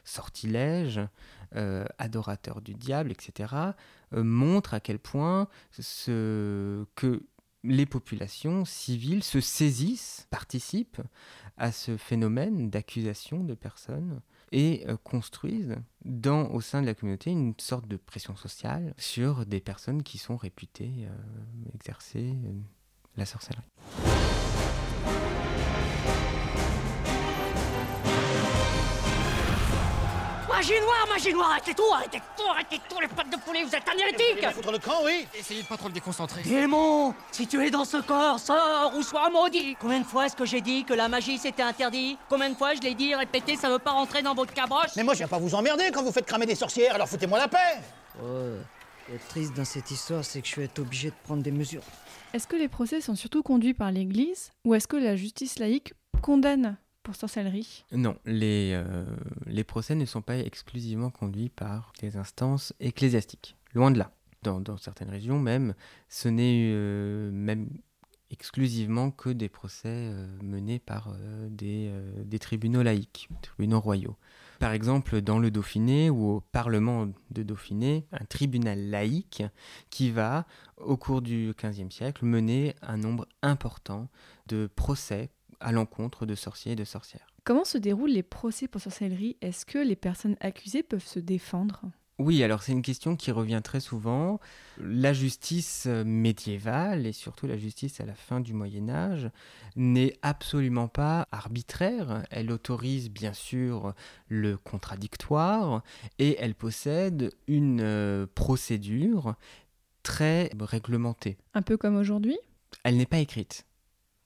sortilège, 0.06 1.01
euh, 1.56 1.86
adorateur 2.00 2.62
du 2.62 2.74
diable, 2.74 3.12
etc., 3.12 3.53
euh, 4.13 4.24
montrent 4.24 4.74
à 4.74 4.79
quel 4.79 4.98
point 4.98 5.48
ce, 5.70 6.84
que 6.96 7.22
les 7.67 7.86
populations 7.86 8.65
civiles 8.65 9.24
se 9.24 9.41
saisissent, 9.41 10.27
participent 10.29 11.01
à 11.57 11.71
ce 11.71 11.97
phénomène 11.97 12.69
d'accusation 12.69 13.43
de 13.43 13.53
personnes 13.53 14.21
et 14.51 14.86
euh, 14.88 14.95
construisent 15.03 15.75
dans, 16.05 16.50
au 16.51 16.62
sein 16.62 16.81
de 16.81 16.86
la 16.86 16.93
communauté 16.93 17.31
une 17.31 17.53
sorte 17.57 17.88
de 17.88 17.97
pression 17.97 18.36
sociale 18.36 18.93
sur 18.97 19.45
des 19.45 19.59
personnes 19.59 20.03
qui 20.03 20.17
sont 20.17 20.38
réputées 20.38 20.93
euh, 21.01 21.75
exercer 21.75 22.33
euh, 22.45 22.53
la 23.17 23.25
sorcellerie. 23.25 23.65
Magie 30.57 30.81
noire, 30.81 31.07
magie 31.07 31.33
noire, 31.33 31.51
arrêtez 31.51 31.75
tout, 31.75 31.83
arrêtez 31.93 32.19
tout, 32.35 32.49
arrêtez 32.49 32.81
tout, 32.89 32.99
les 32.99 33.07
pattes 33.07 33.29
de 33.29 33.37
poulet, 33.37 33.63
vous 33.63 33.75
êtes 33.75 33.87
un 33.87 33.95
hérétique. 33.95 34.43
Foutre 34.55 34.71
le 34.71 34.79
camp, 34.79 35.03
oui. 35.05 35.27
Essayez 35.37 35.61
de 35.61 35.67
pas 35.67 35.77
trop 35.77 35.87
le 35.87 35.93
déconcentrer. 35.93 36.41
Démon 36.41 37.13
Si 37.31 37.45
tu 37.45 37.63
es 37.63 37.69
dans 37.69 37.85
ce 37.85 37.97
corps, 37.97 38.39
sors 38.39 38.91
ou 38.97 39.03
sois 39.03 39.29
maudit. 39.29 39.77
Combien 39.79 39.99
de 39.99 40.03
fois 40.03 40.25
est-ce 40.25 40.35
que 40.35 40.45
j'ai 40.45 40.61
dit 40.61 40.83
que 40.83 40.95
la 40.95 41.09
magie 41.09 41.37
c'était 41.37 41.61
interdit? 41.61 42.17
Combien 42.27 42.49
de 42.49 42.55
fois 42.55 42.73
je 42.73 42.81
l'ai 42.81 42.95
dit, 42.95 43.13
répété, 43.13 43.55
ça 43.55 43.69
veut 43.69 43.77
pas 43.77 43.91
rentrer 43.91 44.23
dans 44.23 44.33
votre 44.33 44.51
cabroche? 44.51 44.95
Mais 44.95 45.03
moi 45.03 45.13
je 45.13 45.19
viens 45.19 45.27
pas 45.27 45.37
vous 45.37 45.53
emmerder 45.53 45.91
quand 45.93 46.01
vous 46.01 46.11
faites 46.11 46.25
cramer 46.25 46.47
des 46.47 46.55
sorcières, 46.55 46.95
alors 46.95 47.07
foutez-moi 47.07 47.37
la 47.37 47.47
paix. 47.47 47.77
Oh, 48.19 48.25
le 49.11 49.19
triste 49.29 49.53
dans 49.55 49.63
cette 49.63 49.91
histoire, 49.91 50.25
c'est 50.25 50.41
que 50.41 50.47
je 50.47 50.55
vais 50.55 50.63
être 50.63 50.79
obligé 50.79 51.11
de 51.11 51.15
prendre 51.23 51.43
des 51.43 51.51
mesures. 51.51 51.83
Est-ce 52.33 52.47
que 52.47 52.55
les 52.55 52.67
procès 52.67 52.99
sont 52.99 53.15
surtout 53.15 53.43
conduits 53.43 53.75
par 53.75 53.91
l'Église 53.91 54.49
ou 54.65 54.73
est-ce 54.73 54.87
que 54.87 54.97
la 54.97 55.15
justice 55.15 55.59
laïque 55.59 55.93
condamne? 56.23 56.77
Sorcellerie? 57.15 57.85
Non, 57.91 58.17
les, 58.25 58.71
euh, 58.73 59.05
les 59.45 59.63
procès 59.63 59.95
ne 59.95 60.05
sont 60.05 60.21
pas 60.21 60.37
exclusivement 60.37 61.09
conduits 61.09 61.49
par 61.49 61.93
des 61.99 62.17
instances 62.17 62.73
ecclésiastiques. 62.79 63.55
Loin 63.73 63.91
de 63.91 63.99
là. 63.99 64.11
Dans, 64.43 64.61
dans 64.61 64.77
certaines 64.77 65.09
régions 65.09 65.39
même, 65.39 65.73
ce 66.09 66.29
n'est 66.29 66.71
euh, 66.71 67.31
même 67.31 67.69
exclusivement 68.29 69.09
que 69.09 69.29
des 69.29 69.49
procès 69.49 69.87
euh, 69.87 70.27
menés 70.43 70.79
par 70.79 71.15
des, 71.49 71.91
des, 72.23 72.39
tribunaux 72.39 72.83
laïques, 72.83 73.29
tribunaux 73.41 73.79
royaux. 73.79 74.15
Par 74.59 74.71
exemple, 74.71 75.21
dans 75.21 75.39
le 75.39 75.51
Dauphiné 75.51 76.09
ou 76.09 76.31
au 76.31 76.41
Parlement 76.41 77.07
de 77.31 77.43
Dauphiné, 77.43 78.05
un 78.11 78.25
tribunal 78.25 78.89
laïque 78.89 79.43
qui 79.89 80.09
va, 80.09 80.45
au 80.77 80.97
cours 80.97 81.21
du 81.21 81.53
XVe 81.61 81.91
siècle, 81.91 82.25
mener 82.25 82.75
un 82.81 82.97
nombre 82.97 83.27
important 83.41 84.09
de 84.47 84.67
procès 84.75 85.29
à 85.59 85.71
l'encontre 85.71 86.25
de 86.25 86.35
sorciers 86.35 86.73
et 86.73 86.75
de 86.75 86.83
sorcières. 86.83 87.27
Comment 87.43 87.65
se 87.65 87.77
déroulent 87.77 88.11
les 88.11 88.23
procès 88.23 88.67
pour 88.67 88.81
sorcellerie? 88.81 89.37
Est-ce 89.41 89.65
que 89.65 89.77
les 89.77 89.95
personnes 89.95 90.35
accusées 90.41 90.83
peuvent 90.83 91.05
se 91.05 91.19
défendre? 91.19 91.83
Oui, 92.19 92.41
alors 92.43 92.63
c'est 92.63 92.71
une 92.71 92.81
question 92.81 93.15
qui 93.15 93.29
revient 93.29 93.61
très 93.63 93.79
souvent. 93.79 94.39
La 94.79 95.13
justice 95.13 95.85
médiévale 95.85 97.05
et 97.05 97.11
surtout 97.11 97.45
la 97.45 97.57
justice 97.57 98.01
à 98.01 98.07
la 98.07 98.15
fin 98.15 98.39
du 98.39 98.53
Moyen 98.53 98.89
Âge 98.89 99.29
n'est 99.75 100.13
absolument 100.23 100.87
pas 100.87 101.27
arbitraire. 101.31 102.23
Elle 102.31 102.51
autorise 102.51 103.11
bien 103.11 103.33
sûr 103.33 103.93
le 104.29 104.57
contradictoire 104.57 105.83
et 106.17 106.37
elle 106.39 106.55
possède 106.55 107.35
une 107.47 107.81
euh, 107.81 108.25
procédure 108.33 109.35
très 110.01 110.49
réglementée. 110.59 111.37
Un 111.53 111.61
peu 111.61 111.77
comme 111.77 111.97
aujourd'hui? 111.97 112.37
Elle 112.83 112.97
n'est 112.97 113.05
pas 113.05 113.19
écrite 113.19 113.66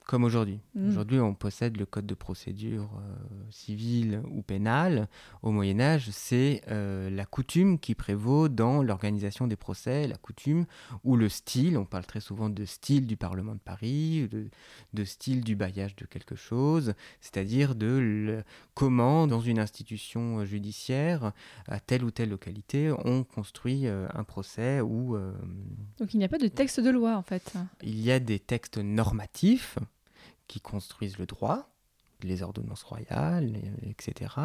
comme 0.05 0.23
aujourd'hui. 0.23 0.59
Mm. 0.75 0.89
Aujourd'hui, 0.89 1.19
on 1.19 1.33
possède 1.33 1.77
le 1.77 1.85
code 1.85 2.05
de 2.05 2.13
procédure 2.15 2.89
euh, 2.97 3.15
civile 3.49 4.21
ou 4.29 4.41
pénale. 4.41 5.07
Au 5.41 5.51
Moyen 5.51 5.79
Âge, 5.79 6.09
c'est 6.11 6.61
euh, 6.69 7.09
la 7.09 7.25
coutume 7.25 7.79
qui 7.79 7.95
prévaut 7.95 8.49
dans 8.49 8.83
l'organisation 8.83 9.47
des 9.47 9.55
procès, 9.55 10.07
la 10.07 10.17
coutume 10.17 10.65
ou 11.03 11.15
le 11.15 11.29
style. 11.29 11.77
On 11.77 11.85
parle 11.85 12.05
très 12.05 12.19
souvent 12.19 12.49
de 12.49 12.65
style 12.65 13.05
du 13.07 13.15
Parlement 13.15 13.53
de 13.53 13.59
Paris, 13.59 14.27
de, 14.93 15.03
style 15.03 15.43
du 15.43 15.55
bailliage 15.55 15.95
de 15.95 16.05
quelque 16.05 16.35
chose, 16.35 16.93
c'est-à-dire 17.21 17.75
de 17.75 18.43
comment, 18.73 19.27
dans 19.27 19.41
une 19.41 19.59
institution 19.59 20.43
judiciaire, 20.45 21.31
à 21.67 21.79
telle 21.79 22.03
ou 22.03 22.11
telle 22.11 22.29
localité, 22.29 22.91
on 23.05 23.23
construit 23.23 23.87
euh, 23.87 24.07
un 24.13 24.23
procès 24.23 24.81
ou... 24.81 25.17
Donc 25.99 26.13
il 26.13 26.17
n'y 26.17 26.25
a 26.25 26.29
pas 26.29 26.37
de 26.37 26.47
texte 26.47 26.79
de 26.79 26.89
loi 26.89 27.15
en 27.17 27.23
fait. 27.23 27.53
Il 27.81 27.99
y 27.99 28.11
a 28.11 28.19
des 28.19 28.39
textes 28.39 28.77
normatifs 28.77 29.77
qui 30.51 30.59
construisent 30.59 31.17
le 31.17 31.25
droit, 31.25 31.69
les 32.23 32.43
ordonnances 32.43 32.83
royales, 32.83 33.57
etc. 33.83 34.35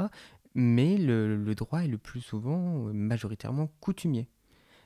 Mais 0.54 0.96
le, 0.96 1.54
droit 1.54 1.80
est 1.80 1.88
le 1.88 1.98
plus 1.98 2.20
souvent 2.20 2.86
euh, 2.86 2.92
majoritairement 2.92 3.68
coutumier. 3.80 4.28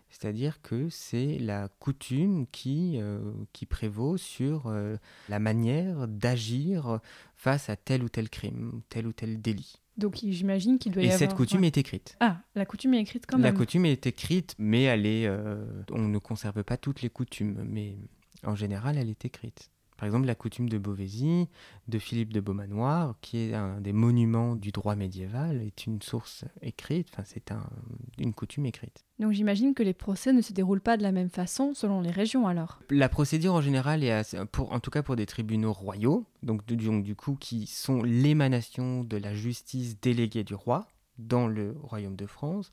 C'est-à-dire 0.09 0.63
que 0.63 0.89
c'est 0.89 1.39
la 1.39 1.69
coutume 1.79 2.47
qui, 2.51 2.95
euh, 2.97 3.21
qui 3.53 3.67
prévaut 3.67 4.17
sur 4.17 4.67
euh, 4.67 4.97
la 5.29 5.39
manière 5.39 6.09
d'agir 6.09 7.01
face 7.37 7.69
à 7.69 7.77
tel 7.77 8.03
ou 8.03 8.09
tel 8.09 8.31
crime, 8.31 8.81
tel 8.89 9.07
ou 9.07 9.13
tel 9.13 9.43
délit. 9.43 9.77
Donc 9.99 10.17
j'imagine 10.23 10.79
qu'il 10.79 10.93
doit 10.93 11.03
y 11.03 11.07
Et 11.07 11.13
avoir... 11.13 11.19
cette 11.19 11.37
coutume 11.37 11.61
ouais. 11.61 11.67
est 11.67 11.77
écrite. 11.77 12.17
Ah, 12.21 12.39
la 12.55 12.65
coutume 12.65 12.95
est 12.95 13.01
écrite 13.01 13.27
quand 13.27 13.37
La 13.37 13.53
même. 13.53 13.57
coutume 13.57 13.85
est 13.85 14.07
écrite, 14.07 14.55
mais 14.59 14.85
elle 14.85 15.05
est, 15.05 15.27
euh, 15.27 15.63
on 15.91 16.09
ne 16.09 16.19
conserve 16.19 16.65
pas 16.65 16.79
toutes 16.79 17.03
les 17.03 17.11
coutumes, 17.11 17.63
mais 17.69 17.99
en 18.43 18.57
général, 18.57 18.97
elle 18.97 19.11
est 19.11 19.25
écrite. 19.27 19.71
Par 20.01 20.07
exemple, 20.07 20.27
la 20.27 20.35
coutume 20.35 20.71
de 20.71 20.79
Beauvaisis, 20.79 21.47
de 21.87 21.99
Philippe 21.99 22.33
de 22.33 22.41
Beaumanoir, 22.41 23.17
qui 23.21 23.37
est 23.51 23.55
un 23.55 23.83
des 23.83 23.93
monuments 23.93 24.57
du 24.57 24.71
droit 24.73 24.95
médiéval, 24.97 25.61
est 25.61 25.85
une 25.87 26.01
source 26.01 26.47
écrite, 26.63 27.09
enfin 27.13 27.23
c'est 27.27 27.53
un- 27.53 27.69
une 28.19 28.33
coutume 28.33 28.65
écrite. 28.65 29.05
Donc 29.19 29.33
j'imagine 29.33 29.75
que 29.75 29.83
les 29.83 29.93
procès 29.93 30.33
ne 30.33 30.41
se 30.41 30.55
déroulent 30.55 30.81
pas 30.81 30.97
de 30.97 31.03
la 31.03 31.13
même 31.13 31.29
façon 31.29 31.75
selon 31.75 32.01
les 32.01 32.11
régions 32.11 32.47
alors. 32.47 32.81
La 32.89 33.11
procédure 33.11 33.53
en 33.53 33.61
général 33.61 34.03
est 34.03 34.11
assez- 34.11 34.39
pour, 34.51 34.73
en 34.73 34.81
tout 34.81 34.91
cas 34.91 35.03
pour 35.03 35.17
des 35.17 35.27
tribunaux 35.27 35.75
royaux, 35.75 36.25
donc, 36.43 36.65
donc 36.65 37.05
du 37.05 37.15
coup 37.15 37.37
qui 37.39 37.67
sont 37.67 38.03
l'émanation 38.03 39.05
de 39.05 39.19
la 39.19 39.35
justice 39.35 40.01
déléguée 40.01 40.45
du 40.45 40.55
roi 40.55 40.89
dans 41.19 41.47
le 41.47 41.77
royaume 41.83 42.17
de 42.17 42.25
France, 42.25 42.73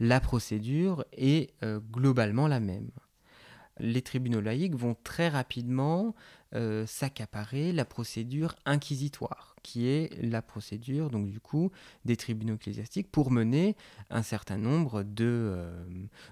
la 0.00 0.18
procédure 0.18 1.04
est 1.12 1.52
euh, 1.62 1.78
globalement 1.92 2.48
la 2.48 2.58
même. 2.58 2.90
Les 3.80 4.02
tribunaux 4.02 4.40
laïcs 4.40 4.76
vont 4.76 4.96
très 5.02 5.28
rapidement 5.28 6.14
euh, 6.54 6.86
s'accaparer 6.86 7.72
la 7.72 7.84
procédure 7.84 8.54
inquisitoire, 8.64 9.54
qui 9.64 9.88
est 9.88 10.22
la 10.22 10.42
procédure 10.42 11.10
donc 11.10 11.28
du 11.28 11.40
coup 11.40 11.72
des 12.04 12.16
tribunaux 12.16 12.54
ecclésiastiques 12.54 13.10
pour 13.10 13.32
mener 13.32 13.76
un 14.10 14.22
certain 14.22 14.58
nombre 14.58 15.02
de, 15.02 15.52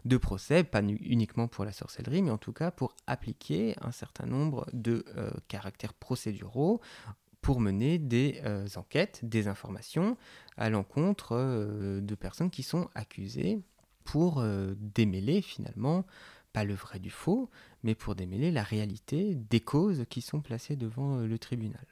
euh, 0.05 0.19
procès, 0.21 0.63
pas 0.63 0.83
uniquement 0.83 1.49
pour 1.49 1.65
la 1.65 1.73
sorcellerie, 1.73 2.23
mais 2.23 2.31
en 2.31 2.39
tout 2.39 2.53
cas 2.53 2.71
pour 2.71 2.95
appliquer 3.09 3.75
un 3.81 3.91
certain 3.91 4.27
nombre 4.27 4.67
de 4.73 5.05
euh, 5.17 5.31
caractères 5.49 5.95
procéduraux 5.95 6.81
pour 7.41 7.59
mener 7.59 7.99
des 7.99 8.41
euh, 8.45 8.69
enquêtes, 8.77 9.21
des 9.25 9.49
informations 9.49 10.17
à 10.57 10.71
l'encontre 10.71 12.01
de 12.01 12.15
personnes 12.15 12.51
qui 12.51 12.63
sont 12.63 12.89
accusées 12.95 13.61
pour 14.05 14.45
démêler 14.77 15.41
finalement, 15.41 16.05
pas 16.53 16.65
le 16.65 16.75
vrai 16.75 16.99
du 16.99 17.11
faux, 17.11 17.51
mais 17.83 17.95
pour 17.95 18.15
démêler 18.15 18.51
la 18.51 18.63
réalité 18.63 19.35
des 19.35 19.61
causes 19.61 20.05
qui 20.09 20.21
sont 20.21 20.41
placées 20.41 20.77
devant 20.77 21.19
euh, 21.19 21.27
le 21.27 21.39
tribunal. 21.39 21.87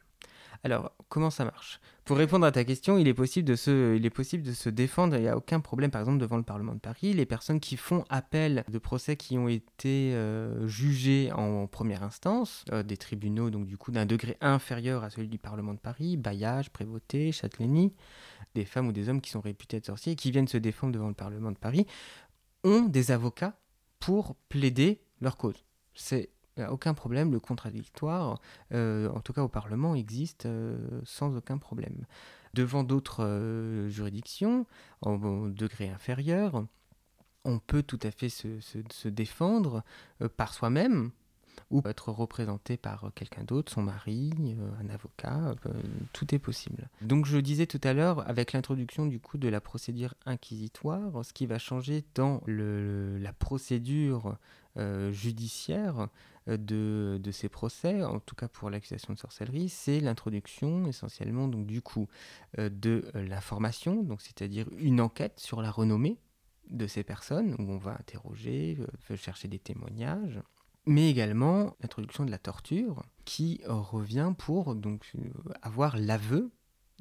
Alors, 0.63 0.93
comment 1.09 1.31
ça 1.31 1.45
marche? 1.45 1.81
Pour 2.05 2.19
répondre 2.19 2.45
à 2.45 2.53
ta 2.53 2.65
question, 2.65 2.99
il 2.99 3.09
est 3.09 3.15
possible 3.15 3.47
de 3.49 3.55
se, 3.55 4.69
défendre, 4.69 5.17
il 5.17 5.23
n'y 5.23 5.29
a 5.29 5.37
aucun 5.37 5.61
problème, 5.61 5.91
par 5.91 6.03
exemple, 6.03 6.19
devant 6.19 6.37
le 6.37 6.43
Parlement 6.43 6.75
de 6.75 6.81
Paris. 6.81 7.15
Les 7.15 7.25
personnes 7.25 7.61
qui 7.61 7.77
font 7.77 8.05
appel 8.11 8.65
de 8.69 8.79
procès 8.79 9.17
qui 9.17 9.39
ont 9.39 9.49
été 9.49 10.13
euh, 10.13 10.67
jugés 10.67 11.33
en 11.33 11.67
première 11.67 12.03
instance, 12.03 12.65
euh, 12.73 12.83
des 12.83 12.99
tribunaux, 12.99 13.49
donc 13.49 13.67
du 13.67 13.79
coup 13.79 13.91
d'un 13.91 14.07
degré 14.07 14.37
inférieur 14.41 15.03
à 15.03 15.11
celui 15.11 15.29
du 15.29 15.39
Parlement 15.39 15.73
de 15.73 15.79
Paris, 15.79 16.17
Bailliage, 16.17 16.71
Prévôté, 16.71 17.33
Châtellenie, 17.33 17.95
des 18.55 18.65
femmes 18.65 18.89
ou 18.89 18.93
des 18.93 19.09
hommes 19.09 19.21
qui 19.21 19.31
sont 19.31 19.41
réputés 19.41 19.79
être 19.79 19.87
sorciers 19.87 20.17
qui 20.17 20.31
viennent 20.31 20.49
se 20.49 20.59
défendre 20.59 20.93
devant 20.93 21.09
le 21.09 21.15
Parlement 21.15 21.53
de 21.53 21.59
Paris, 21.59 21.87
ont 22.65 22.83
des 22.83 23.13
avocats 23.13 23.57
pour 24.01 24.35
plaider 24.49 25.01
leur 25.21 25.37
cause. 25.37 25.65
C'est 25.95 26.31
aucun 26.69 26.95
problème, 26.95 27.33
le 27.33 27.41
contradictoire, 27.41 28.41
euh, 28.73 29.09
en 29.11 29.21
tout 29.21 29.33
cas 29.33 29.43
au 29.43 29.49
Parlement, 29.49 29.95
existe 29.95 30.47
euh, 30.47 31.01
sans 31.05 31.37
aucun 31.37 31.59
problème. 31.59 32.07
Devant 32.55 32.83
d'autres 32.83 33.25
euh, 33.25 33.89
juridictions, 33.89 34.67
en, 35.03 35.47
degré 35.49 35.89
inférieur, 35.89 36.67
on 37.45 37.59
peut 37.59 37.83
tout 37.83 38.01
à 38.03 38.11
fait 38.11 38.29
se, 38.29 39.09
défendre 39.09 39.83
par 40.37 40.53
soi-même 40.53 41.11
ou 41.71 41.83
être 41.85 42.11
représenté 42.11 42.77
par 42.77 43.05
euh, 43.05 43.11
quelqu'un 43.15 43.45
d'autre, 43.45 43.73
son 43.73 43.83
mari, 43.83 44.33
euh, 44.41 44.71
un 44.83 44.89
avocat, 44.91 45.55
euh, 45.67 45.73
tout 46.13 46.35
est 46.35 46.39
possible. 46.39 46.89
Donc 47.01 47.27
je 47.27 47.39
disais 47.39 47.67
tout 47.67 47.81
à 47.85 47.93
l'heure, 47.93 48.29
avec 48.29 48.53
l'introduction 48.53 49.07
du 49.07 49.21
coup 49.21 49.39
de 49.39 49.49
la 49.49 49.61
procédure 49.61 50.15
inquisitoire, 50.27 51.25
ce 51.25 51.33
qui 51.33 51.47
va 51.47 51.59
changer 51.59 52.05
dans 52.15 52.43
la 52.47 53.33
procédure 53.33 54.37
judiciaire 55.11 56.09
de, 56.47 57.21
ces 57.33 57.49
procès, 57.49 58.03
en 58.03 58.19
tout 58.21 58.35
cas 58.35 58.49
pour 58.49 58.71
l'accusation 58.71 59.13
de 59.13 59.19
sorcellerie, 59.19 59.69
c'est 59.69 60.01
l'introduction 60.01 60.87
essentiellement 60.87 61.49
donc 61.49 61.67
du 61.67 61.83
coup 61.83 62.09
de 62.59 63.05
l'information, 63.15 64.07
c'est-à-dire 64.19 64.67
une 64.79 65.01
enquête 65.01 65.39
sur 65.39 65.63
la 65.63 65.71
renommée 65.71 66.19
de 66.71 66.87
ces 66.87 67.03
personnes 67.03 67.55
où 67.59 67.71
on 67.71 67.79
va 67.79 67.93
interroger, 67.93 68.79
chercher 69.17 69.49
des 69.49 69.59
témoignages, 69.59 70.41
mais 70.87 71.11
également 71.11 71.77
l'introduction 71.81 72.25
de 72.25 72.31
la 72.31 72.39
torture 72.39 73.03
qui 73.25 73.61
revient 73.67 74.33
pour 74.37 74.75
donc 74.75 75.11
euh, 75.17 75.31
avoir 75.63 75.97
l'aveu 75.97 76.51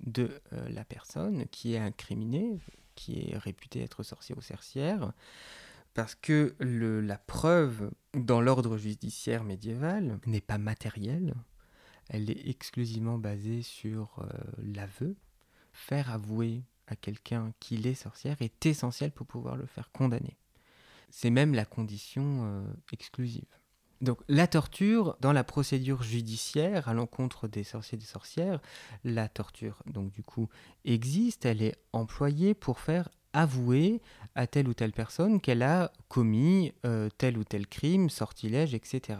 de 0.04 0.42
euh, 0.54 0.70
la 0.70 0.86
personne 0.86 1.46
qui 1.48 1.74
est 1.74 1.80
incriminée, 1.80 2.58
qui 2.96 3.30
est 3.30 3.38
réputée 3.38 3.82
être 3.82 4.04
sorcier 4.04 4.36
ou 4.38 4.42
sorcière, 4.42 5.14
parce 5.94 6.16
que 6.16 6.56
le- 6.60 7.02
la 7.02 7.18
preuve 7.18 7.92
dans 8.14 8.42
l'ordre 8.42 8.78
judiciaire 8.78 9.44
médiéval 9.44 10.20
n'est 10.26 10.42
pas 10.42 10.58
matérielle, 10.58 11.34
elle 12.10 12.30
est 12.30 12.48
exclusivement 12.50 13.18
basée 13.18 13.62
sur 13.62 14.20
euh, 14.20 14.28
l'aveu. 14.60 15.16
Faire 15.74 16.12
avouer 16.12 16.64
à 16.88 16.96
quelqu'un 16.96 17.54
qu'il 17.60 17.88
est 17.88 17.94
sorcière 17.94 18.38
est 18.42 18.66
essentiel 18.66 19.12
pour 19.12 19.28
pouvoir 19.28 19.56
le 19.56 19.66
faire 19.66 19.92
condamner. 19.92 20.38
C'est 21.12 21.30
même 21.30 21.54
la 21.54 21.66
condition 21.66 22.66
exclusive. 22.92 23.46
Donc 24.02 24.20
la 24.30 24.48
torture, 24.48 25.18
dans 25.20 25.34
la 25.34 25.44
procédure 25.44 26.04
judiciaire 26.04 26.88
à 26.88 26.94
l'encontre 26.94 27.48
des 27.48 27.64
sorciers 27.64 27.98
et 27.98 28.00
des 28.00 28.06
sorcières, 28.08 28.62
la 29.04 29.28
torture, 29.28 29.84
donc 29.86 30.12
du 30.12 30.24
coup, 30.24 30.48
existe, 30.86 31.46
elle 31.46 31.62
est 31.62 31.76
employée 31.92 32.54
pour 32.54 32.80
faire 32.80 33.10
avouer 33.34 34.02
à 34.36 34.48
telle 34.48 34.68
ou 34.68 34.74
telle 34.74 34.94
personne 34.94 35.40
qu'elle 35.40 35.64
a 35.64 35.92
commis 36.08 36.74
euh, 36.86 37.10
tel 37.18 37.38
ou 37.38 37.44
tel 37.44 37.68
crime, 37.68 38.10
sortilège, 38.10 38.74
etc. 38.74 39.20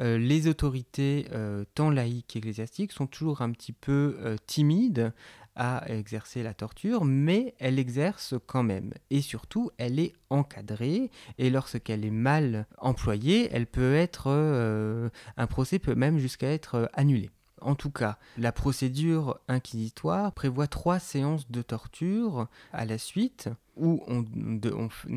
Euh, 0.00 0.18
les 0.18 0.48
autorités, 0.48 1.28
euh, 1.32 1.64
tant 1.74 1.90
laïques 1.90 2.26
qu'ecclésiastiques, 2.26 2.92
sont 2.92 3.06
toujours 3.06 3.40
un 3.40 3.52
petit 3.52 3.72
peu 3.72 4.36
timides 4.46 5.12
à 5.54 5.84
exercer 5.88 6.42
la 6.42 6.54
torture, 6.54 7.04
mais 7.04 7.54
elle 7.58 7.78
exerce 7.78 8.34
quand 8.46 8.62
même. 8.62 8.92
Et 9.10 9.20
surtout, 9.20 9.70
elle 9.78 9.98
est 9.98 10.14
encadrée, 10.30 11.10
et 11.38 11.50
lorsqu'elle 11.50 12.04
est 12.04 12.10
mal 12.10 12.66
employée, 12.78 13.48
elle 13.52 13.66
peut 13.66 13.94
être... 13.94 14.24
euh, 14.28 15.08
un 15.36 15.46
procès 15.46 15.78
peut 15.78 15.94
même 15.94 16.18
jusqu'à 16.18 16.50
être 16.52 16.74
euh, 16.76 16.86
annulé. 16.94 17.30
En 17.64 17.74
tout 17.74 17.90
cas, 17.90 18.18
la 18.38 18.52
procédure 18.52 19.38
inquisitoire 19.48 20.32
prévoit 20.32 20.66
trois 20.66 20.98
séances 20.98 21.50
de 21.50 21.62
torture 21.62 22.48
à 22.72 22.84
la 22.84 22.98
suite 22.98 23.48
où 23.76 24.02
on, 24.06 24.24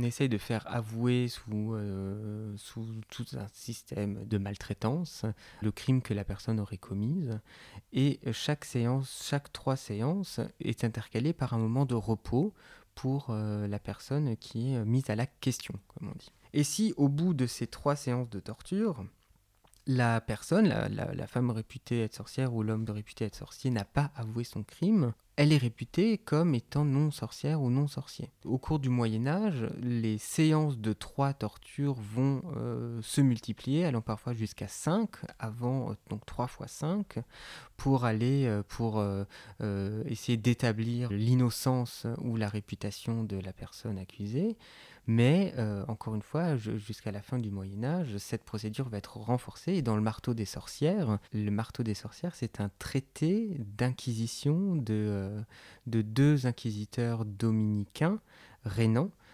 essaye 0.03 0.29
de 0.29 0.38
faire 0.38 0.63
avouer 0.67 1.27
sous, 1.27 1.73
euh, 1.73 2.53
sous 2.58 2.86
tout 3.10 3.25
un 3.34 3.47
système 3.51 4.25
de 4.25 4.38
maltraitance 4.38 5.25
le 5.62 5.71
crime 5.71 6.01
que 6.01 6.13
la 6.13 6.23
personne 6.23 6.60
aurait 6.60 6.77
commis. 6.77 7.27
Et 7.91 8.19
chaque 8.31 8.65
séance, 8.65 9.25
chaque 9.27 9.51
trois 9.51 9.75
séances 9.75 10.39
est 10.62 10.84
intercalée 10.84 11.34
par 11.34 11.53
un 11.53 11.58
moment 11.58 11.86
de 11.86 11.95
repos 11.95 12.53
pour 12.93 13.27
euh, 13.29 13.67
la 13.67 13.79
personne 13.79 14.38
qui 14.38 14.73
est 14.73 14.86
mise 14.86 15.10
à 15.10 15.15
la 15.15 15.25
question, 15.25 15.73
comme 15.88 16.10
on 16.10 16.17
dit. 16.17 16.31
Et 16.53 16.63
si 16.63 16.93
au 16.95 17.10
bout 17.10 17.34
de 17.34 17.47
ces 17.47 17.67
trois 17.67 17.97
séances 17.97 18.29
de 18.29 18.39
torture, 18.39 19.03
la 19.88 20.19
personne, 20.21 20.67
la, 20.67 21.28
femme 21.28 21.52
réputée 21.52 22.04
être 22.04 22.15
sorcière 22.15 22.54
ou 22.54 22.63
l'homme 22.63 22.86
réputé 22.89 23.26
être 23.26 23.36
sorcier 23.36 23.69
n'a 23.71 23.86
pas 23.86 24.12
avoué 24.15 24.43
son 24.43 24.63
crime, 24.63 25.13
elle 25.38 25.52
est 25.52 25.58
réputée 25.58 26.17
comme 26.17 26.56
étant 26.56 26.86
non 26.86 27.12
sorcière 27.12 27.62
ou 27.62 27.69
non 27.69 27.88
sorcier. 27.88 28.32
Au 28.45 28.58
cours 28.58 28.80
du 28.80 28.88
Moyen 28.89 29.28
Âge, 29.28 29.67
les 29.82 30.17
séances 30.17 30.78
de 30.78 30.93
trois 30.93 31.34
tortures 31.34 31.95
vont 31.95 32.41
euh, 32.56 33.02
se 33.02 33.19
multiplier, 33.19 33.86
allant 33.86 34.02
parfois 34.02 34.34
jusqu'à 34.34 34.69
5, 34.69 35.10
avant 35.38 35.91
euh, 35.91 35.95
donc 36.10 36.26
3 36.26 36.48
fois 36.48 36.67
5, 36.67 37.19
pour 37.76 38.06
aller 38.06 38.45
euh, 38.45 38.63
pour 38.63 39.04
essayer 40.06 40.38
d'établir 40.38 41.12
l'innocence 41.12 42.08
ou 42.19 42.38
la 42.38 42.48
réputation 42.48 43.24
de 43.24 43.38
la 43.38 43.52
personne 43.52 43.98
accusée. 43.98 44.58
Mais 45.07 45.53
euh, 45.57 45.85
encore 45.87 46.15
une 46.15 46.21
fois, 46.21 46.57
jusqu'à 46.57 47.11
la 47.11 47.21
fin 47.21 47.37
du 47.37 47.51
Moyen 47.51 47.83
Âge, 47.83 48.17
cette 48.17 48.43
procédure 48.43 48.89
va 48.89 48.97
être 48.97 49.17
renforcée. 49.17 49.81
Dans 49.81 49.95
le 49.95 50.01
marteau 50.01 50.33
des 50.33 50.45
sorcières, 50.45 51.19
le 51.33 51.49
marteau 51.51 51.83
des 51.83 51.93
sorcières, 51.93 52.33
c'est 52.35 52.59
un 52.59 52.71
traité 52.79 53.57
d'inquisition 53.77 54.75
de, 54.75 54.93
euh, 54.93 55.41
de 55.85 56.01
deux 56.01 56.47
inquisiteurs 56.47 57.25
dominicains, 57.25 58.19
rénants, 58.63 59.11
euh, 59.11 59.24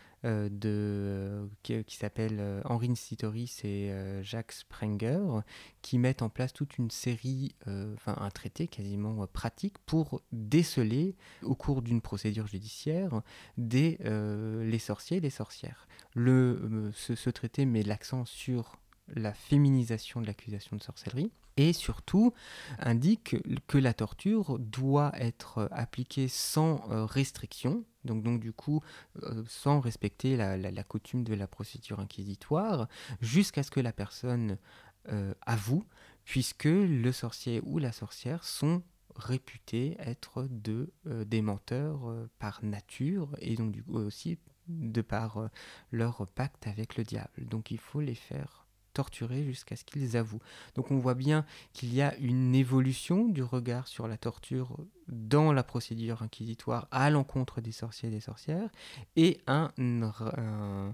de, 0.49 0.69
euh, 0.69 1.47
qui, 1.63 1.83
qui 1.83 1.95
s'appelle 1.95 2.37
euh, 2.39 2.61
Henri 2.65 2.95
Sitoris 2.95 3.63
et 3.63 3.91
euh, 3.91 4.21
Jacques 4.23 4.51
Sprenger, 4.51 5.41
qui 5.81 5.97
mettent 5.97 6.21
en 6.21 6.29
place 6.29 6.53
toute 6.53 6.77
une 6.77 6.91
série, 6.91 7.55
euh, 7.67 7.93
enfin 7.95 8.15
un 8.19 8.29
traité 8.29 8.67
quasiment 8.67 9.23
euh, 9.23 9.25
pratique 9.25 9.77
pour 9.85 10.21
déceler 10.31 11.15
au 11.43 11.55
cours 11.55 11.81
d'une 11.81 12.01
procédure 12.01 12.47
judiciaire 12.47 13.21
des, 13.57 13.97
euh, 14.05 14.63
les 14.63 14.79
sorciers 14.79 15.17
et 15.17 15.21
les 15.21 15.29
sorcières. 15.29 15.87
Le, 16.13 16.59
euh, 16.63 16.91
ce, 16.93 17.15
ce 17.15 17.29
traité 17.29 17.65
met 17.65 17.83
l'accent 17.83 18.25
sur 18.25 18.80
la 19.15 19.33
féminisation 19.33 20.21
de 20.21 20.27
l'accusation 20.27 20.75
de 20.75 20.81
sorcellerie 20.81 21.31
et 21.57 21.73
surtout 21.73 22.33
indique 22.79 23.35
que 23.67 23.77
la 23.77 23.93
torture 23.93 24.57
doit 24.57 25.11
être 25.15 25.67
appliquée 25.71 26.27
sans 26.27 26.89
euh, 26.89 27.05
restriction, 27.05 27.83
donc, 28.05 28.23
donc 28.23 28.39
du 28.39 28.53
coup 28.53 28.81
euh, 29.23 29.43
sans 29.47 29.81
respecter 29.81 30.37
la, 30.37 30.83
coutume 30.83 31.23
de 31.23 31.33
la 31.33 31.47
procédure 31.47 31.99
inquisitoire, 31.99 32.87
jusqu'à 33.19 33.63
ce 33.63 33.71
que 33.71 33.81
la 33.81 33.91
personne 33.91 34.57
euh, 35.09 35.33
avoue, 35.45 35.83
puisque 36.23 36.65
le 36.65 37.11
sorcier 37.11 37.61
ou 37.65 37.79
la 37.79 37.91
sorcière 37.91 38.45
sont 38.45 38.81
réputés 39.15 39.95
être 39.99 40.47
de, 40.49 40.91
euh, 41.07 41.25
des 41.25 41.41
menteurs 41.41 42.09
euh, 42.09 42.29
par 42.39 42.63
nature 42.63 43.35
et 43.39 43.55
donc 43.55 43.71
du 43.71 43.83
coup 43.83 43.95
aussi 43.95 44.39
de 44.67 45.01
par 45.01 45.37
euh, 45.37 45.47
leur 45.91 46.27
pacte 46.27 46.67
avec 46.67 46.97
le 46.97 47.03
diable. 47.03 47.45
Donc 47.47 47.71
il 47.71 47.79
faut 47.79 48.01
les 48.01 48.15
faire 48.15 48.65
torturer 48.93 49.43
jusqu'à 49.43 49.75
ce 49.75 49.83
qu'ils 49.83 50.17
avouent. 50.17 50.41
Donc 50.75 50.91
on 50.91 50.97
voit 50.99 51.13
bien 51.15 51.45
qu'il 51.73 51.93
y 51.93 52.01
a 52.01 52.15
une 52.17 52.53
évolution 52.55 53.25
du 53.27 53.43
regard 53.43 53.87
sur 53.87 54.07
la 54.07 54.17
torture 54.17 54.77
dans 55.07 55.51
la 55.53 55.63
procédure 55.63 56.21
inquisitoire 56.21 56.87
à 56.91 57.09
l'encontre 57.09 57.59
des 57.61 57.71
sorciers 57.71 58.09
et 58.09 58.11
des 58.11 58.19
sorcières 58.21 58.69
et 59.15 59.39
un, 59.47 59.71
un- 59.77 60.93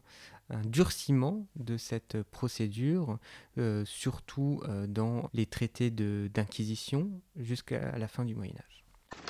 un 0.49 0.62
durciment 0.62 1.45
de 1.57 1.75
cette 1.77 2.23
procédure, 2.23 3.19
euh, 3.57 3.83
surtout 3.83 4.62
euh, 4.69 4.88
dans 4.88 5.29
les 5.33 5.45
traités 5.45 5.91
de- 5.91 6.29
d'inquisition 6.33 7.10
jusqu'à 7.36 7.97
la 7.97 8.07
fin 8.07 8.23
du 8.23 8.33
Moyen 8.33 8.53
Âge. 8.53 8.86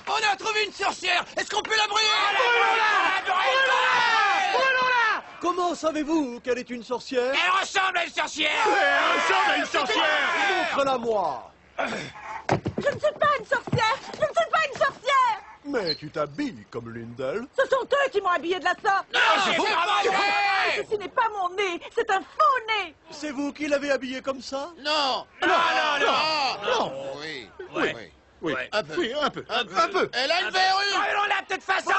On 0.08 0.34
a 0.34 0.36
trouvé 0.36 0.65
une 0.67 0.71
sorcière 0.73 1.25
Est-ce 1.36 1.49
qu'on 1.49 1.63
peut 1.63 1.75
la 1.75 1.88
brûler 1.88 2.08
Comment 5.39 5.76
savez-vous 5.76 6.39
qu'elle 6.41 6.58
est 6.58 6.69
une 6.69 6.84
sorcière 6.84 7.32
Elle 7.34 7.62
ressemble 7.62 7.97
à 7.97 8.06
une 8.06 8.12
sorcière 8.12 8.50
Elle 8.65 9.19
ressemble 9.19 9.52
à 9.52 9.58
une 9.58 9.65
sorcière 9.65 10.04
Montre-la 10.71 10.97
moi 10.97 11.52
Je 11.80 11.84
ne 12.56 13.00
suis 13.00 13.13
pas 13.19 13.28
une 13.39 13.45
sorcière 13.45 13.95
Je 14.13 14.21
ne 14.21 14.26
suis 14.26 14.52
pas 14.52 14.60
une 14.67 14.80
sorcière 14.80 15.41
Mais 15.65 15.95
tu 15.95 16.10
t'habilles 16.10 16.65
comme 16.71 16.89
l'une 16.89 17.13
d'elles. 17.13 17.45
Ce 17.58 17.65
sont 17.67 17.84
eux 17.84 18.10
qui 18.12 18.19
m'ont 18.21 18.30
habillée 18.30 18.60
de 18.60 18.63
la 18.65 18.71
sorte 18.71 19.06
Non, 19.13 19.19
c'est 19.45 19.58
Ah, 19.76 19.86
pas 20.04 20.10
vrai 20.10 20.84
Ceci 20.89 20.97
n'est 20.97 21.08
pas 21.10 21.30
mon 21.30 21.50
nez, 21.56 21.80
c'est 21.95 22.10
un 22.12 22.19
faux 22.19 22.60
nez 22.67 22.95
C'est 23.12 23.32
vous 23.32 23.54
qui 23.54 23.67
l'avez 23.67 23.91
habillée 23.91 24.21
comme 24.21 24.41
ça 24.41 24.71
Non 24.80 25.26
Non, 25.41 25.47
non, 25.47 26.06
non, 26.06 26.08
non, 26.08 26.80
non. 26.80 26.93
Oui, 27.21 27.50
Oui, 27.76 27.93
oui, 27.95 28.12
oui, 28.41 28.54
un 28.71 28.84
peu, 28.84 28.93
oui, 29.00 29.13
un 29.19 29.30
peu, 29.30 29.43
un, 29.50 29.60
un 29.62 29.88
peu. 29.89 30.10
Elle 30.13 30.32
a 30.32 30.41
une 30.41 30.50
verrue 30.50 30.93
Brûlons-la 30.93 31.41
de 31.47 31.54
toute 31.56 31.63
façon 31.63 31.91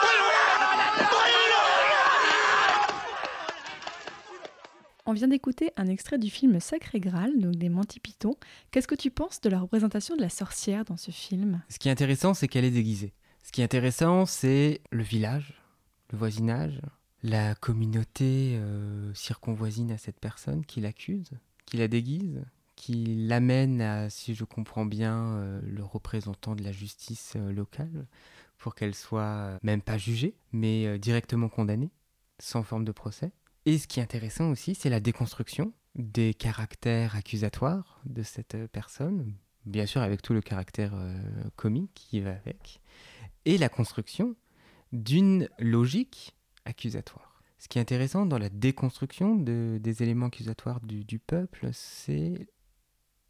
On 5.11 5.15
vient 5.15 5.29
d'écouter 5.29 5.71
un 5.79 5.87
extrait 5.87 6.19
du 6.19 6.29
film 6.29 6.61
Sacré 6.61 7.01
Graal, 7.01 7.41
donc 7.41 7.57
des 7.57 7.71
Monty. 7.71 7.99
Qu'est-ce 8.71 8.87
que 8.87 8.95
tu 8.95 9.11
penses 9.11 9.41
de 9.41 9.49
la 9.49 9.59
représentation 9.59 10.15
de 10.17 10.21
la 10.21 10.29
sorcière 10.29 10.85
dans 10.85 10.99
ce 10.99 11.11
film? 11.11 11.63
Ce 11.71 11.79
qui 11.79 11.89
est 11.89 11.91
intéressant, 11.91 12.35
c'est 12.35 12.47
qu'elle 12.47 12.67
est 12.67 12.71
déguisée. 12.71 13.15
Ce 13.43 13.51
qui 13.51 13.63
est 13.63 13.65
intéressant, 13.65 14.27
c'est 14.27 14.83
le 14.91 15.03
village, 15.03 15.63
le 16.13 16.19
voisinage, 16.19 16.83
la 17.23 17.55
communauté 17.55 18.59
euh, 18.59 19.15
circonvoisine 19.15 19.93
à 19.93 19.97
cette 19.97 20.21
personne 20.21 20.67
qui 20.67 20.83
l'accuse, 20.83 21.31
qui 21.65 21.79
la 21.79 21.89
déguise, 21.89 22.45
qui 22.77 23.07
l'amène 23.07 23.81
à, 23.81 24.11
si 24.11 24.35
je 24.35 24.45
comprends 24.45 24.85
bien, 24.85 25.39
euh, 25.39 25.61
le 25.65 25.85
représentant 25.85 26.55
de 26.55 26.63
la 26.63 26.73
justice 26.73 27.33
euh, 27.35 27.51
locale, 27.51 28.07
pour 28.59 28.75
qu'elle 28.75 28.95
soit 28.95 29.59
même 29.63 29.81
pas 29.81 29.97
jugée, 29.97 30.35
mais 30.53 30.99
directement 30.99 31.49
condamnée, 31.49 31.93
sans 32.39 32.63
forme 32.63 32.85
de 32.85 32.93
procès. 32.93 33.33
Et 33.69 33.77
ce 33.77 33.87
qui 33.87 34.01
est 34.01 34.03
intéressant 34.03 34.51
aussi, 34.51 34.75
c'est 34.75 34.89
la 34.89 34.99
déconstruction 34.99 35.75
des 35.95 36.33
caractères 36.33 37.17
accusatoires 37.17 38.01
de 38.07 38.23
cette 38.23 38.55
euh, 38.55 38.67
personne, 38.67 39.35
bien 39.67 39.85
sûr 39.85 40.01
avec 40.01 40.23
tout 40.23 40.33
le 40.33 40.41
caractère 40.41 40.93
euh, 40.95 41.15
comique 41.55 41.91
qui 41.93 42.21
va 42.23 42.31
avec, 42.31 42.81
et 43.45 43.59
la 43.59 43.69
construction 43.69 44.37
d'une 44.93 45.51
logique 45.59 46.35
accusatoire. 46.65 47.43
Ce 47.59 47.69
qui 47.69 47.77
est 47.77 47.83
intéressant 47.83 48.25
dans 48.25 48.39
la 48.39 48.49
déconstruction 48.49 49.37
de- 49.37 49.79
des 49.83 50.03
éléments 50.03 50.29
accusatoires 50.29 50.81
du, 50.81 51.05
du 51.05 51.19
peuple, 51.19 51.69
c'est 51.75 52.49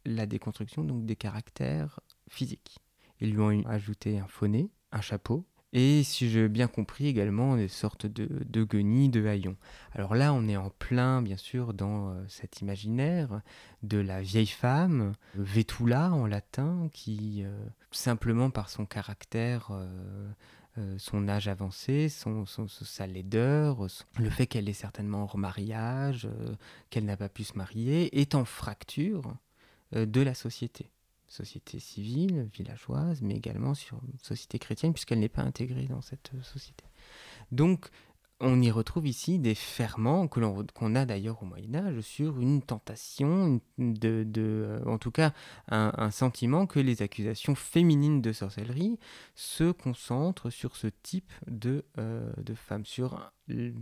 la 0.05 0.25
déconstruction 0.25 0.85
donc 0.85 1.05
des 1.05 1.17
caractères 1.17 1.99
physiques. 2.29 2.79
Ils 3.19 3.31
lui 3.33 3.41
ont 3.41 3.67
ajouté 3.67 4.19
un 4.19 4.47
nez, 4.47 4.71
un 4.93 5.01
chapeau, 5.01 5.45
et 5.71 6.03
si 6.03 6.29
j'ai 6.29 6.47
bien 6.47 6.67
compris 6.67 7.07
également 7.07 7.55
des 7.55 7.67
sortes 7.67 8.07
de, 8.07 8.27
de 8.45 8.63
guenilles, 8.63 9.09
de 9.09 9.27
haillons. 9.27 9.55
Alors 9.93 10.15
là, 10.15 10.33
on 10.33 10.47
est 10.47 10.57
en 10.57 10.71
plein, 10.71 11.21
bien 11.21 11.37
sûr, 11.37 11.73
dans 11.73 12.09
euh, 12.09 12.23
cet 12.27 12.61
imaginaire 12.61 13.41
de 13.83 13.99
la 13.99 14.21
vieille 14.21 14.47
femme, 14.47 15.13
Vetula 15.35 16.11
en 16.11 16.25
latin, 16.25 16.89
qui, 16.91 17.43
euh, 17.43 17.51
simplement 17.91 18.49
par 18.49 18.69
son 18.69 18.85
caractère, 18.85 19.69
euh, 19.71 20.31
son 20.97 21.27
âge 21.27 21.47
avancé, 21.47 22.09
son, 22.09 22.45
sa 22.45 23.05
laideur, 23.05 23.85
le 24.17 24.29
fait 24.29 24.47
qu'elle 24.47 24.69
est 24.69 24.73
certainement 24.73 25.23
hors 25.23 25.37
mariage, 25.37 26.27
qu'elle 26.89 27.03
n'a 27.03 27.17
pas 27.17 27.27
pu 27.27 27.43
se 27.43 27.57
marier, 27.57 28.17
est 28.17 28.33
en 28.33 28.45
fracture 28.45 29.33
de 29.91 30.21
la 30.21 30.33
société. 30.33 30.89
Société 31.29 31.79
civile, 31.79 32.49
villageoise, 32.53 33.21
mais 33.21 33.35
également 33.35 33.73
sur 33.73 34.01
une 34.11 34.19
société 34.19 34.59
chrétienne, 34.59 34.93
puisqu'elle 34.93 35.19
n'est 35.19 35.29
pas 35.29 35.43
intégrée 35.43 35.85
dans 35.85 36.01
cette 36.01 36.31
euh, 36.35 36.41
société. 36.41 36.83
Donc, 37.51 37.89
on 38.41 38.61
y 38.61 38.71
retrouve 38.71 39.05
ici 39.05 39.37
des 39.37 39.55
ferments 39.55 40.27
que 40.27 40.39
l'on- 40.39 40.65
qu'on 40.73 40.95
a 40.95 41.05
d'ailleurs 41.05 41.43
au 41.43 41.45
Moyen 41.45 41.75
Âge 41.75 41.99
sur 42.01 42.39
une 42.39 42.61
tentation, 42.61 43.59
de, 43.77 44.23
de, 44.23 44.41
euh, 44.41 44.83
en 44.85 44.97
tout 44.97 45.11
cas 45.11 45.33
un, 45.67 46.09
sentiment 46.11 46.65
que 46.65 46.79
les 46.79 47.01
accusations 47.01 47.53
féminines 47.55 48.21
de 48.21 48.31
sorcellerie 48.31 48.97
se 49.35 49.71
concentrent 49.71 50.49
sur 50.49 50.77
ce 50.77 50.87
type 50.87 51.31
de, 51.47 51.83
euh, 51.97 52.31
de 52.37 52.53
femme, 52.53 52.85
sur 52.85 53.31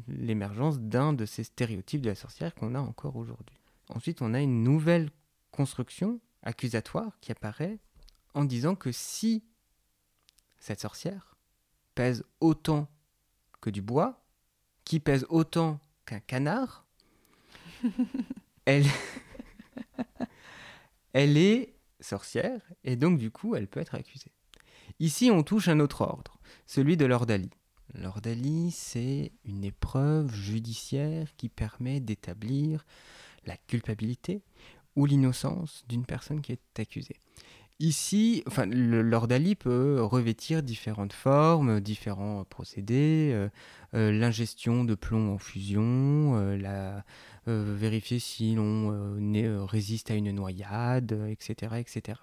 l'émergence 0.08 0.80
d'un 0.80 1.14
de 1.14 1.26
ces 1.26 1.44
stéréotypes 1.44 2.02
de 2.02 2.10
la 2.10 2.16
sorcière 2.16 2.56
qu'on 2.56 2.74
a 2.76 2.80
encore 2.80 3.16
aujourd'hui. 3.16 3.58
Ensuite, 3.90 4.22
on 4.22 4.34
a 4.34 4.42
une 4.42 4.64
nouvelle 4.64 5.12
construction 5.52 6.20
accusatoire 6.48 7.20
qui 7.20 7.32
apparaît 7.32 7.78
en 8.34 8.46
disant 8.46 8.76
que 8.76 8.92
si 8.92 9.44
cette 10.60 10.80
sorcière 10.80 11.36
pèse 11.94 12.24
autant 12.40 12.88
que 13.60 13.70
du 13.70 13.82
bois, 13.82 14.26
qui 14.86 15.00
pèse 15.00 15.26
autant 15.30 15.80
qu'un 16.06 16.22
canard, 16.22 16.86
elle, 18.66 18.86
elle 21.14 21.38
est 21.38 21.76
sorcière 22.00 22.62
et 22.84 22.96
donc 22.96 23.20
du 23.20 23.30
coup 23.30 23.56
elle 23.56 23.68
peut 23.68 23.82
être 23.82 23.96
accusée. 23.96 24.32
Ici 25.00 25.30
on 25.32 25.44
touche 25.44 25.68
un 25.68 25.82
autre 25.82 26.02
ordre, 26.02 26.40
celui 26.66 26.96
de 26.96 27.06
l'ordalie. 27.06 27.52
L'ordalie 27.94 28.72
c'est 28.72 29.34
une 29.44 29.66
épreuve 29.66 30.34
judiciaire 30.34 31.36
qui 31.36 31.50
permet 31.50 32.00
d'établir 32.00 32.86
la 33.46 33.58
culpabilité 33.58 34.44
ou 34.98 35.06
l'innocence 35.06 35.86
d'une 35.88 36.06
personne 36.06 36.42
qui 36.42 36.52
est 36.52 36.80
accusée. 36.80 37.16
Ici, 37.80 38.44
enfin, 38.48 38.66
l'ordalie 38.66 39.54
peut 39.54 40.02
revêtir 40.02 40.64
différentes 40.64 41.14
formes, 41.14 41.80
différents 41.80 42.44
procédés, 42.44 43.30
euh, 43.32 43.50
euh, 43.94 44.12
l'ingestion 44.12 44.84
de 44.84 44.96
plomb 44.96 45.36
en 45.36 45.38
fusion, 45.38 46.36
euh, 46.36 46.58
la, 46.58 47.06
vérifier 47.46 48.20
si 48.20 48.56
l'on 48.56 49.16
résiste 49.66 50.12
à 50.12 50.16
une 50.16 50.32
noyade, 50.32 51.18
etc., 51.30 51.76
etc. 51.78 52.20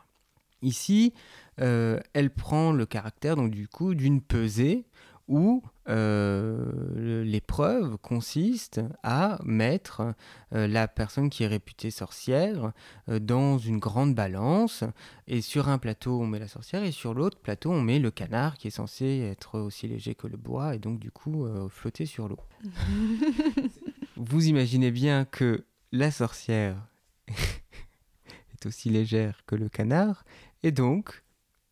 Ici, 0.60 1.14
elle 1.56 2.30
prend 2.36 2.72
le 2.72 2.84
caractère 2.84 3.34
donc 3.34 3.50
du 3.50 3.66
coup 3.66 3.94
d'une 3.94 4.20
pesée 4.20 4.84
où 5.28 5.62
euh, 5.88 7.22
l'épreuve 7.24 7.98
consiste 7.98 8.80
à 9.02 9.38
mettre 9.44 10.14
euh, 10.54 10.66
la 10.66 10.88
personne 10.88 11.30
qui 11.30 11.44
est 11.44 11.48
réputée 11.48 11.90
sorcière 11.90 12.72
euh, 13.08 13.18
dans 13.18 13.58
une 13.58 13.78
grande 13.78 14.14
balance 14.14 14.84
et 15.26 15.40
sur 15.40 15.68
un 15.68 15.78
plateau 15.78 16.20
on 16.20 16.26
met 16.26 16.38
la 16.38 16.48
sorcière 16.48 16.84
et 16.84 16.92
sur 16.92 17.14
l'autre 17.14 17.38
plateau 17.38 17.70
on 17.70 17.80
met 17.80 17.98
le 17.98 18.10
canard 18.10 18.56
qui 18.56 18.68
est 18.68 18.70
censé 18.70 19.20
être 19.30 19.58
aussi 19.58 19.88
léger 19.88 20.14
que 20.14 20.26
le 20.26 20.36
bois 20.36 20.74
et 20.74 20.78
donc 20.78 20.98
du 20.98 21.10
coup 21.10 21.46
flotter 21.68 22.06
sur 22.06 22.28
l'eau. 22.28 22.40
Vous 24.16 24.46
imaginez 24.46 24.90
bien 24.90 25.24
que 25.24 25.64
la 25.92 26.10
sorcière 26.10 26.76
est 27.28 28.66
aussi 28.66 28.90
légère 28.90 29.44
que 29.46 29.54
le 29.54 29.68
canard 29.68 30.24
et 30.62 30.70
donc 30.70 31.24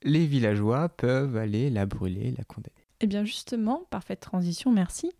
les 0.03 0.27
villageois 0.27 0.89
peuvent 0.89 1.37
aller 1.37 1.71
la 1.71 1.87
brûler, 1.87 2.35
la 2.37 2.45
condamner. 2.45 2.82
Eh 3.03 3.09
bien 3.09 3.25
justement, 3.25 3.85
parfaite 3.91 4.21
transition, 4.21 4.71
merci. 4.71 5.11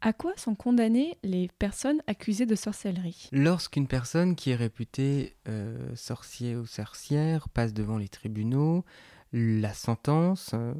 À 0.00 0.12
quoi 0.12 0.32
sont 0.36 0.54
condamnées 0.54 1.18
les 1.24 1.48
personnes 1.58 2.00
accusées 2.06 2.46
de 2.46 2.54
sorcellerie? 2.54 3.28
Lorsqu'une 3.32 3.88
personne 3.88 4.36
qui 4.36 4.50
est 4.50 4.54
réputée 4.54 5.34
euh, 5.48 5.96
sorcier 5.96 6.54
ou 6.54 6.64
sorcière 6.64 7.48
passe 7.48 7.74
devant 7.74 7.98
les 7.98 8.08
tribunaux, 8.08 8.84
la 9.32 9.74
sentence 9.74 10.52
euh, 10.54 10.74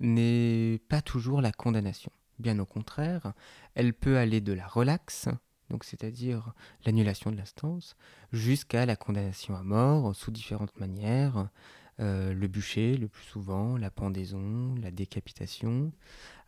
n'est 0.00 0.80
pas 0.88 1.02
toujours 1.02 1.42
la 1.42 1.52
condamnation. 1.52 2.12
Bien 2.38 2.58
au 2.60 2.64
contraire, 2.64 3.34
elle 3.74 3.92
peut 3.92 4.16
aller 4.16 4.40
de 4.40 4.54
la 4.54 4.66
relaxe, 4.66 5.28
donc 5.68 5.84
c'est-à-dire 5.84 6.54
l'annulation 6.86 7.30
de 7.30 7.36
la 7.36 7.44
sentence, 7.44 7.94
jusqu'à 8.32 8.86
la 8.86 8.96
condamnation 8.96 9.54
à 9.54 9.62
mort 9.62 10.16
sous 10.16 10.30
différentes 10.30 10.78
manières, 10.80 11.50
le 11.98 12.46
bûcher 12.46 12.96
le 12.96 13.08
plus 13.08 13.24
souvent, 13.24 13.76
la 13.76 13.90
pendaison, 13.90 14.74
la 14.80 14.90
décapitation, 14.90 15.92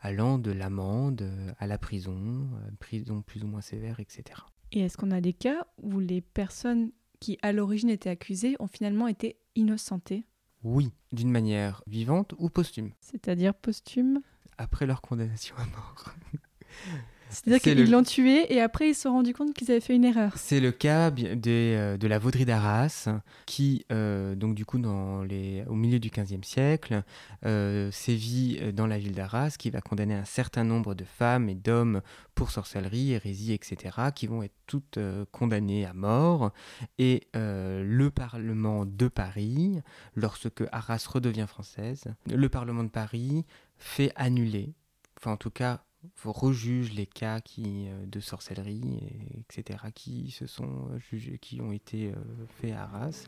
allant 0.00 0.38
de 0.38 0.52
l'amende 0.52 1.28
à 1.58 1.66
la 1.66 1.78
prison, 1.78 2.16
euh, 2.16 2.70
prison 2.78 3.22
plus 3.22 3.42
ou 3.42 3.46
moins 3.46 3.60
sévère, 3.60 4.00
etc. 4.00 4.40
Et 4.72 4.80
est-ce 4.80 4.96
qu'on 4.96 5.10
a 5.10 5.20
des 5.20 5.32
cas 5.32 5.66
où 5.82 6.00
les 6.00 6.20
personnes 6.20 6.90
qui 7.20 7.38
à 7.42 7.52
l'origine 7.52 7.90
étaient 7.90 8.10
accusées 8.10 8.56
ont 8.58 8.66
finalement 8.66 9.08
été 9.08 9.36
innocentées? 9.54 10.26
Oui, 10.62 10.92
d'une 11.12 11.30
manière 11.30 11.82
vivante 11.86 12.34
ou 12.38 12.50
posthume. 12.50 12.92
C'est-à-dire 13.00 13.54
posthume? 13.54 14.20
Après 14.58 14.86
leur 14.86 15.02
condamnation 15.02 15.54
à 15.56 15.66
mort. 15.66 16.14
C'est-à-dire 17.28 17.60
C'est 17.62 17.74
qu'ils 17.74 17.84
le- 17.84 17.90
l'ont 17.90 18.02
tué 18.02 18.52
et 18.54 18.60
après 18.60 18.90
ils 18.90 18.94
se 18.94 19.02
sont 19.02 19.12
rendus 19.12 19.32
compte 19.34 19.52
qu'ils 19.52 19.70
avaient 19.70 19.80
fait 19.80 19.94
une 19.96 20.04
erreur. 20.04 20.32
C'est 20.36 20.60
le 20.60 20.70
cas 20.72 21.10
des, 21.10 21.74
euh, 21.76 21.96
de 21.96 22.06
la 22.06 22.18
vauderie 22.18 22.44
d'Arras, 22.44 23.08
qui, 23.46 23.84
euh, 23.92 24.34
donc 24.34 24.54
du 24.54 24.64
coup, 24.64 24.78
dans 24.78 25.22
les, 25.24 25.64
au 25.68 25.74
milieu 25.74 25.98
du 25.98 26.10
XVe 26.10 26.42
siècle, 26.44 27.02
euh, 27.44 27.90
sévit 27.90 28.72
dans 28.72 28.86
la 28.86 28.98
ville 28.98 29.12
d'Arras, 29.14 29.56
qui 29.58 29.70
va 29.70 29.80
condamner 29.80 30.14
un 30.14 30.24
certain 30.24 30.64
nombre 30.64 30.94
de 30.94 31.04
femmes 31.04 31.48
et 31.48 31.54
d'hommes 31.54 32.00
pour 32.34 32.50
sorcellerie, 32.50 33.12
hérésie, 33.12 33.52
etc., 33.52 33.96
qui 34.14 34.26
vont 34.26 34.42
être 34.42 34.54
toutes 34.66 34.98
euh, 34.98 35.24
condamnées 35.32 35.84
à 35.86 35.92
mort. 35.94 36.52
Et 36.98 37.28
le 37.34 38.08
Parlement 38.10 38.84
de 38.86 39.08
Paris, 39.08 39.80
lorsque 40.14 40.62
Arras 40.72 41.04
redevient 41.08 41.46
française, 41.48 42.04
le 42.32 42.48
Parlement 42.48 42.84
de 42.84 42.88
Paris 42.88 43.44
fait 43.78 44.12
annuler, 44.16 44.74
enfin 45.18 45.32
en 45.32 45.36
tout 45.36 45.50
cas 45.50 45.82
rejuge 46.24 46.92
les 46.92 47.06
cas 47.06 47.40
qui, 47.40 47.88
euh, 47.88 48.06
de 48.06 48.20
sorcellerie, 48.20 48.98
et- 49.02 49.40
etc., 49.60 49.78
qui 49.94 50.30
se 50.30 50.46
sont 50.46 50.88
euh, 50.90 50.98
jugés, 50.98 51.38
qui 51.38 51.60
ont 51.60 51.72
été 51.72 52.12
euh, 52.12 52.14
faits 52.60 52.72
à 52.72 52.82
Arras, 52.84 53.24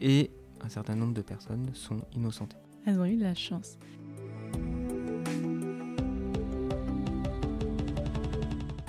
et 0.00 0.30
un 0.60 0.68
certain 0.68 0.94
nombre 0.94 1.14
de 1.14 1.22
personnes 1.22 1.70
sont 1.74 2.00
innocentées. 2.14 2.56
Elles 2.86 2.98
ont 2.98 3.04
eu 3.04 3.16
de 3.16 3.22
la 3.22 3.34
chance. 3.34 3.76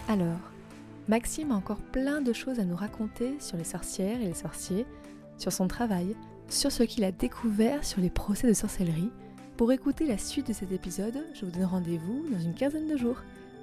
Alors, 0.07 0.39
Maxime 1.07 1.51
a 1.51 1.55
encore 1.55 1.81
plein 1.81 2.21
de 2.21 2.33
choses 2.33 2.59
à 2.59 2.65
nous 2.65 2.75
raconter 2.75 3.39
sur 3.39 3.57
les 3.57 3.63
sorcières 3.63 4.21
et 4.21 4.25
les 4.25 4.33
sorciers, 4.33 4.85
sur 5.37 5.51
son 5.51 5.67
travail, 5.67 6.15
sur 6.49 6.71
ce 6.71 6.83
qu'il 6.83 7.03
a 7.03 7.11
découvert 7.11 7.83
sur 7.83 7.99
les 8.01 8.09
procès 8.09 8.47
de 8.47 8.53
sorcellerie. 8.53 9.09
Pour 9.63 9.71
écouter 9.71 10.05
la 10.05 10.17
suite 10.17 10.49
de 10.49 10.51
cet 10.51 10.73
épisode, 10.73 11.23
je 11.33 11.45
vous 11.45 11.51
donne 11.51 11.63
rendez-vous 11.63 12.25
dans 12.29 12.37
une 12.37 12.53
quinzaine 12.53 12.89
de 12.89 12.97
jours. 12.97 13.15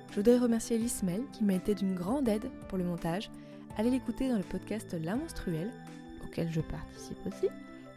Je 0.09 0.17
voudrais 0.17 0.39
remercier 0.39 0.79
Lismel 0.79 1.21
qui 1.31 1.45
m'a 1.45 1.53
été 1.53 1.75
d'une 1.75 1.95
grande 1.95 2.27
aide 2.27 2.51
pour 2.69 2.79
le 2.79 2.85
montage. 2.85 3.31
Allez 3.77 3.91
l'écouter 3.91 4.31
dans 4.31 4.39
le 4.39 4.43
podcast 4.43 4.97
La 5.05 5.15
Monstruelle, 5.15 5.69
auquel 6.25 6.51
je 6.51 6.63
participe 6.63 7.19
aussi. 7.27 7.49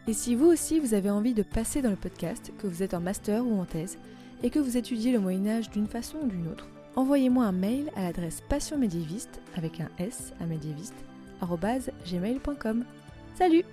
Et 0.06 0.12
si 0.12 0.36
vous 0.36 0.48
aussi 0.48 0.82
vous 0.82 0.94
avez 0.94 1.10
envie 1.10 1.34
de 1.34 1.44
passer 1.44 1.82
dans 1.82 1.92
le 1.92 1.96
podcast, 1.96 2.52
que 2.58 2.68
vous 2.68 2.84
êtes 2.84 2.94
en 2.94 3.00
master 3.00 3.48
ou 3.48 3.58
en 3.58 3.64
thèse, 3.64 3.98
et 4.44 4.50
que 4.50 4.60
vous 4.60 4.76
étudiez 4.76 5.14
le 5.14 5.22
Moyen 5.22 5.48
Âge 5.48 5.70
d'une 5.70 5.88
façon 5.88 6.18
ou 6.24 6.28
d'une 6.28 6.50
autre, 6.50 6.68
envoyez-moi 6.98 7.46
un 7.46 7.54
mail 7.54 7.90
à 7.96 8.04
l'adresse 8.04 8.42
passionmédiéviste 8.50 9.40
avec 9.56 9.80
un 9.80 9.88
S 9.98 10.34
à 10.42 10.46
médiéviste 10.46 11.06
gmail.com. 11.42 12.84
Salut 13.36 13.64